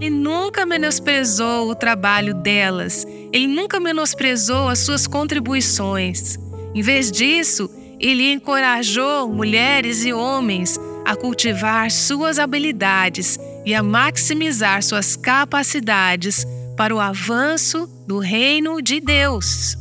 Ele 0.00 0.10
nunca 0.10 0.66
menosprezou 0.66 1.70
o 1.70 1.74
trabalho 1.74 2.34
delas, 2.34 3.06
ele 3.32 3.46
nunca 3.46 3.80
menosprezou 3.80 4.68
as 4.68 4.80
suas 4.80 5.06
contribuições. 5.06 6.38
Em 6.74 6.82
vez 6.82 7.10
disso, 7.10 7.70
ele 7.98 8.30
encorajou 8.30 9.28
mulheres 9.28 10.04
e 10.04 10.12
homens 10.12 10.78
a 11.04 11.16
cultivar 11.16 11.90
suas 11.90 12.38
habilidades 12.38 13.38
e 13.64 13.74
a 13.74 13.82
maximizar 13.82 14.82
suas 14.82 15.16
capacidades 15.16 16.46
para 16.76 16.94
o 16.94 17.00
avanço 17.00 17.88
do 18.06 18.18
reino 18.18 18.82
de 18.82 19.00
Deus. 19.00 19.76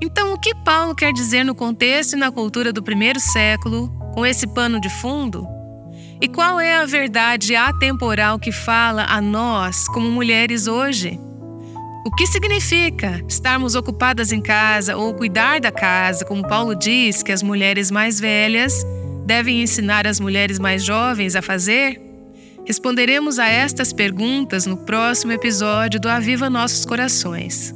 Então, 0.00 0.32
o 0.32 0.40
que 0.40 0.54
Paulo 0.64 0.94
quer 0.94 1.12
dizer 1.12 1.44
no 1.44 1.54
contexto 1.54 2.14
e 2.14 2.16
na 2.16 2.30
cultura 2.30 2.72
do 2.72 2.82
primeiro 2.82 3.20
século, 3.20 3.88
com 4.14 4.24
esse 4.24 4.46
pano 4.46 4.80
de 4.80 4.88
fundo? 4.88 5.57
E 6.20 6.26
qual 6.26 6.58
é 6.58 6.76
a 6.76 6.84
verdade 6.84 7.54
atemporal 7.54 8.40
que 8.40 8.50
fala 8.50 9.04
a 9.04 9.20
nós, 9.20 9.86
como 9.88 10.10
mulheres, 10.10 10.66
hoje? 10.66 11.18
O 12.04 12.10
que 12.10 12.26
significa 12.26 13.22
estarmos 13.28 13.76
ocupadas 13.76 14.32
em 14.32 14.40
casa 14.40 14.96
ou 14.96 15.14
cuidar 15.14 15.60
da 15.60 15.70
casa, 15.70 16.24
como 16.24 16.46
Paulo 16.46 16.74
diz 16.74 17.22
que 17.22 17.30
as 17.30 17.40
mulheres 17.40 17.88
mais 17.88 18.18
velhas 18.18 18.84
devem 19.26 19.62
ensinar 19.62 20.08
as 20.08 20.18
mulheres 20.18 20.58
mais 20.58 20.82
jovens 20.82 21.36
a 21.36 21.42
fazer? 21.42 22.00
Responderemos 22.66 23.38
a 23.38 23.46
estas 23.46 23.92
perguntas 23.92 24.66
no 24.66 24.76
próximo 24.76 25.30
episódio 25.32 26.00
do 26.00 26.08
Aviva 26.08 26.50
Nossos 26.50 26.84
Corações. 26.84 27.72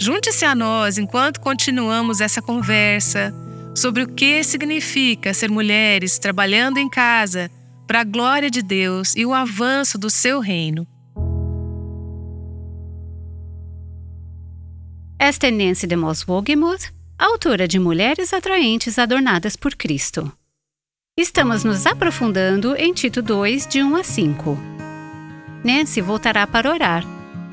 Junte-se 0.00 0.44
a 0.44 0.54
nós 0.54 0.98
enquanto 0.98 1.40
continuamos 1.40 2.20
essa 2.20 2.42
conversa 2.42 3.32
sobre 3.72 4.02
o 4.02 4.08
que 4.08 4.42
significa 4.42 5.32
ser 5.32 5.48
mulheres 5.48 6.18
trabalhando 6.18 6.78
em 6.78 6.88
casa 6.88 7.48
para 7.86 8.00
a 8.00 8.04
glória 8.04 8.50
de 8.50 8.62
Deus 8.62 9.14
e 9.14 9.24
o 9.24 9.34
avanço 9.34 9.98
do 9.98 10.10
seu 10.10 10.40
reino. 10.40 10.86
Esta 15.18 15.46
é 15.46 15.50
Nancy 15.50 15.86
DeMoss 15.86 16.24
Wogemuth, 16.28 16.92
autora 17.18 17.66
de 17.66 17.78
Mulheres 17.78 18.32
Atraentes 18.32 18.98
Adornadas 18.98 19.56
por 19.56 19.74
Cristo. 19.74 20.30
Estamos 21.16 21.62
nos 21.62 21.86
aprofundando 21.86 22.74
em 22.74 22.92
Tito 22.92 23.22
2, 23.22 23.66
de 23.66 23.82
1 23.82 23.96
a 23.96 24.02
5. 24.02 24.58
Nancy 25.64 26.00
voltará 26.00 26.46
para 26.46 26.70
orar, 26.70 27.04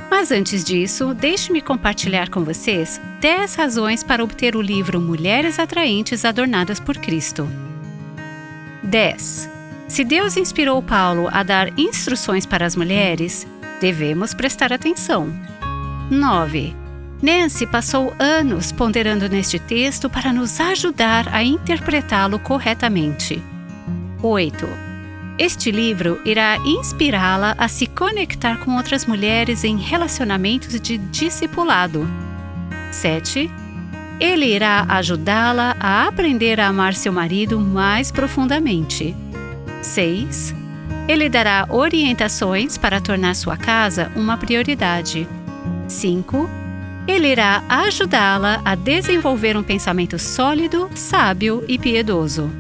mas 0.10 0.32
antes 0.32 0.63
disso, 0.63 1.13
deixe-me 1.13 1.62
compartilhar 1.62 2.30
com 2.30 2.44
vocês 2.44 3.00
10 3.22 3.56
razões 3.56 4.04
para 4.04 4.24
obter 4.24 4.56
o 4.56 4.62
livro 4.62 5.00
Mulheres 5.00 5.60
Atraentes 5.60 6.26
Adornadas 6.26 6.80
por 6.80 6.98
Cristo. 6.98 7.48
10. 8.84 9.51
Se 9.92 10.06
Deus 10.06 10.38
inspirou 10.38 10.82
Paulo 10.82 11.28
a 11.34 11.44
dar 11.44 11.78
instruções 11.78 12.46
para 12.46 12.66
as 12.66 12.78
mulheres, 12.78 13.46
devemos 13.82 14.34
prestar 14.34 14.72
atenção. 14.72 15.28
9. 16.10 16.74
Nancy 17.22 17.68
passou 17.68 18.14
anos 18.18 18.72
ponderando 18.72 19.28
neste 19.28 19.60
texto 19.60 20.10
para 20.10 20.32
nos 20.32 20.62
ajudar 20.62 21.28
a 21.36 21.44
interpretá-lo 21.44 22.40
corretamente. 22.40 23.44
8. 24.24 24.66
Este 25.38 25.72
livro 25.72 26.22
irá 26.24 26.56
inspirá-la 26.60 27.54
a 27.58 27.68
se 27.68 27.86
conectar 27.86 28.60
com 28.60 28.78
outras 28.78 29.06
mulheres 29.06 29.66
em 29.66 29.76
relacionamentos 29.76 30.80
de 30.80 30.98
discipulado. 30.98 32.08
7. 32.94 33.52
Ele 34.22 34.56
irá 34.56 34.86
ajudá-la 34.88 35.76
a 35.78 36.08
aprender 36.08 36.62
a 36.62 36.70
amar 36.70 36.94
seu 36.94 37.12
marido 37.12 37.60
mais 37.60 38.10
profundamente. 38.10 39.14
6. 39.82 40.56
Ele 41.08 41.30
dará 41.30 41.65
orientações 41.70 42.78
para 42.78 43.02
tornar 43.02 43.36
sua 43.36 43.58
casa 43.58 44.12
uma 44.15 44.38
prioridade. 44.38 45.28
5 45.88 46.62
ele 47.08 47.30
irá 47.30 47.63
ajudá-la 47.67 48.62
a 48.63 48.76
desenvolver 48.76 49.58
um 49.58 49.63
pensamento 49.63 50.20
sólido, 50.20 50.88
sábio 50.96 51.65
e 51.67 51.80
piedoso. 51.80 52.52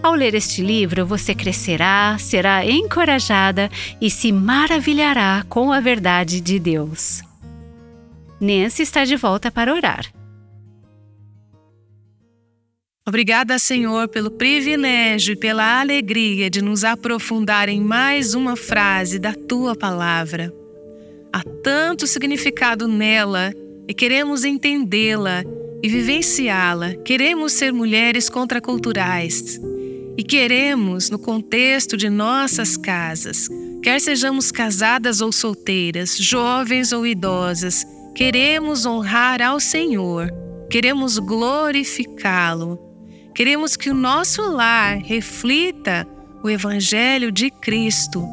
Ao 0.04 0.14
ler 0.14 0.34
este 0.34 0.60
livro, 0.60 1.06
você 1.06 1.34
crescerá, 1.34 2.18
será 2.18 2.62
encorajada 2.62 3.70
e 3.98 4.10
se 4.10 4.30
maravilhará 4.32 5.42
com 5.48 5.72
a 5.72 5.80
verdade 5.80 6.42
de 6.42 6.58
Deus. 6.58 7.22
Nancy 8.38 8.82
está 8.82 9.06
de 9.06 9.16
volta 9.16 9.50
para 9.50 9.72
orar. 9.72 10.04
Obrigada, 13.08 13.58
Senhor, 13.58 14.06
pelo 14.08 14.30
privilégio 14.30 15.32
e 15.32 15.36
pela 15.36 15.80
alegria 15.80 16.50
de 16.50 16.60
nos 16.60 16.84
aprofundar 16.84 17.70
em 17.70 17.80
mais 17.80 18.34
uma 18.34 18.56
frase 18.56 19.18
da 19.18 19.32
tua 19.32 19.74
palavra. 19.74 20.52
Há 21.32 21.42
tanto 21.62 22.06
significado 22.06 22.86
nela 22.86 23.54
e 23.88 23.94
queremos 23.94 24.44
entendê-la 24.44 25.42
e 25.82 25.88
vivenciá-la. 25.88 26.94
Queremos 26.96 27.54
ser 27.54 27.72
mulheres 27.72 28.28
contraculturais 28.28 29.58
e 30.16 30.22
queremos, 30.22 31.10
no 31.10 31.18
contexto 31.18 31.96
de 31.96 32.08
nossas 32.08 32.76
casas, 32.76 33.48
quer 33.82 34.00
sejamos 34.00 34.50
casadas 34.52 35.20
ou 35.20 35.32
solteiras, 35.32 36.16
jovens 36.16 36.92
ou 36.92 37.06
idosas, 37.06 37.84
queremos 38.14 38.86
honrar 38.86 39.42
ao 39.42 39.58
Senhor, 39.58 40.32
queremos 40.70 41.18
glorificá-lo 41.18 42.94
Queremos 43.34 43.76
que 43.76 43.90
o 43.90 43.94
nosso 43.94 44.42
lar 44.42 44.98
reflita 44.98 46.06
o 46.40 46.48
Evangelho 46.48 47.32
de 47.32 47.50
Cristo. 47.50 48.24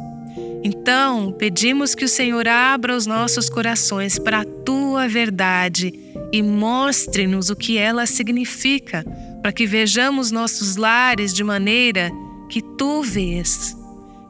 Então, 0.63 1.31
pedimos 1.31 1.95
que 1.95 2.05
o 2.05 2.09
Senhor 2.09 2.47
abra 2.47 2.95
os 2.95 3.07
nossos 3.07 3.49
corações 3.49 4.19
para 4.19 4.41
a 4.41 4.45
tua 4.45 5.07
verdade 5.07 5.91
e 6.31 6.43
mostre-nos 6.43 7.49
o 7.49 7.55
que 7.55 7.79
ela 7.79 8.05
significa, 8.05 9.03
para 9.41 9.51
que 9.51 9.65
vejamos 9.65 10.31
nossos 10.31 10.75
lares 10.75 11.33
de 11.33 11.43
maneira 11.43 12.11
que 12.49 12.61
tu 12.61 13.01
vês. 13.01 13.75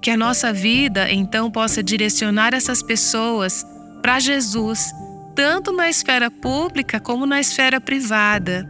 Que 0.01 0.09
a 0.09 0.17
nossa 0.17 0.51
vida 0.51 1.11
então 1.11 1.51
possa 1.51 1.83
direcionar 1.83 2.53
essas 2.53 2.81
pessoas 2.81 3.65
para 4.01 4.19
Jesus, 4.19 4.91
tanto 5.35 5.71
na 5.71 5.89
esfera 5.89 6.31
pública 6.31 6.99
como 6.99 7.25
na 7.25 7.39
esfera 7.39 7.79
privada. 7.79 8.67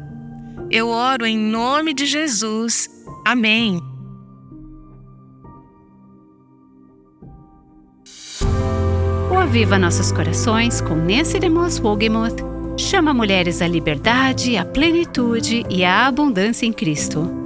Eu 0.69 0.89
oro 0.89 1.25
em 1.25 1.37
nome 1.37 1.93
de 1.93 2.05
Jesus. 2.05 2.89
Amém. 3.25 3.79
O 9.29 9.35
Aviva 9.35 9.77
Nossos 9.77 10.11
Corações, 10.11 10.81
com 10.81 10.95
Nancy 10.95 11.39
DeMoss 11.39 11.79
Wogemuth, 11.79 12.50
chama 12.81 13.13
mulheres 13.13 13.61
à 13.61 13.67
liberdade, 13.67 14.57
à 14.57 14.65
plenitude 14.65 15.63
e 15.69 15.83
à 15.83 16.07
abundância 16.07 16.65
em 16.65 16.73
Cristo. 16.73 17.40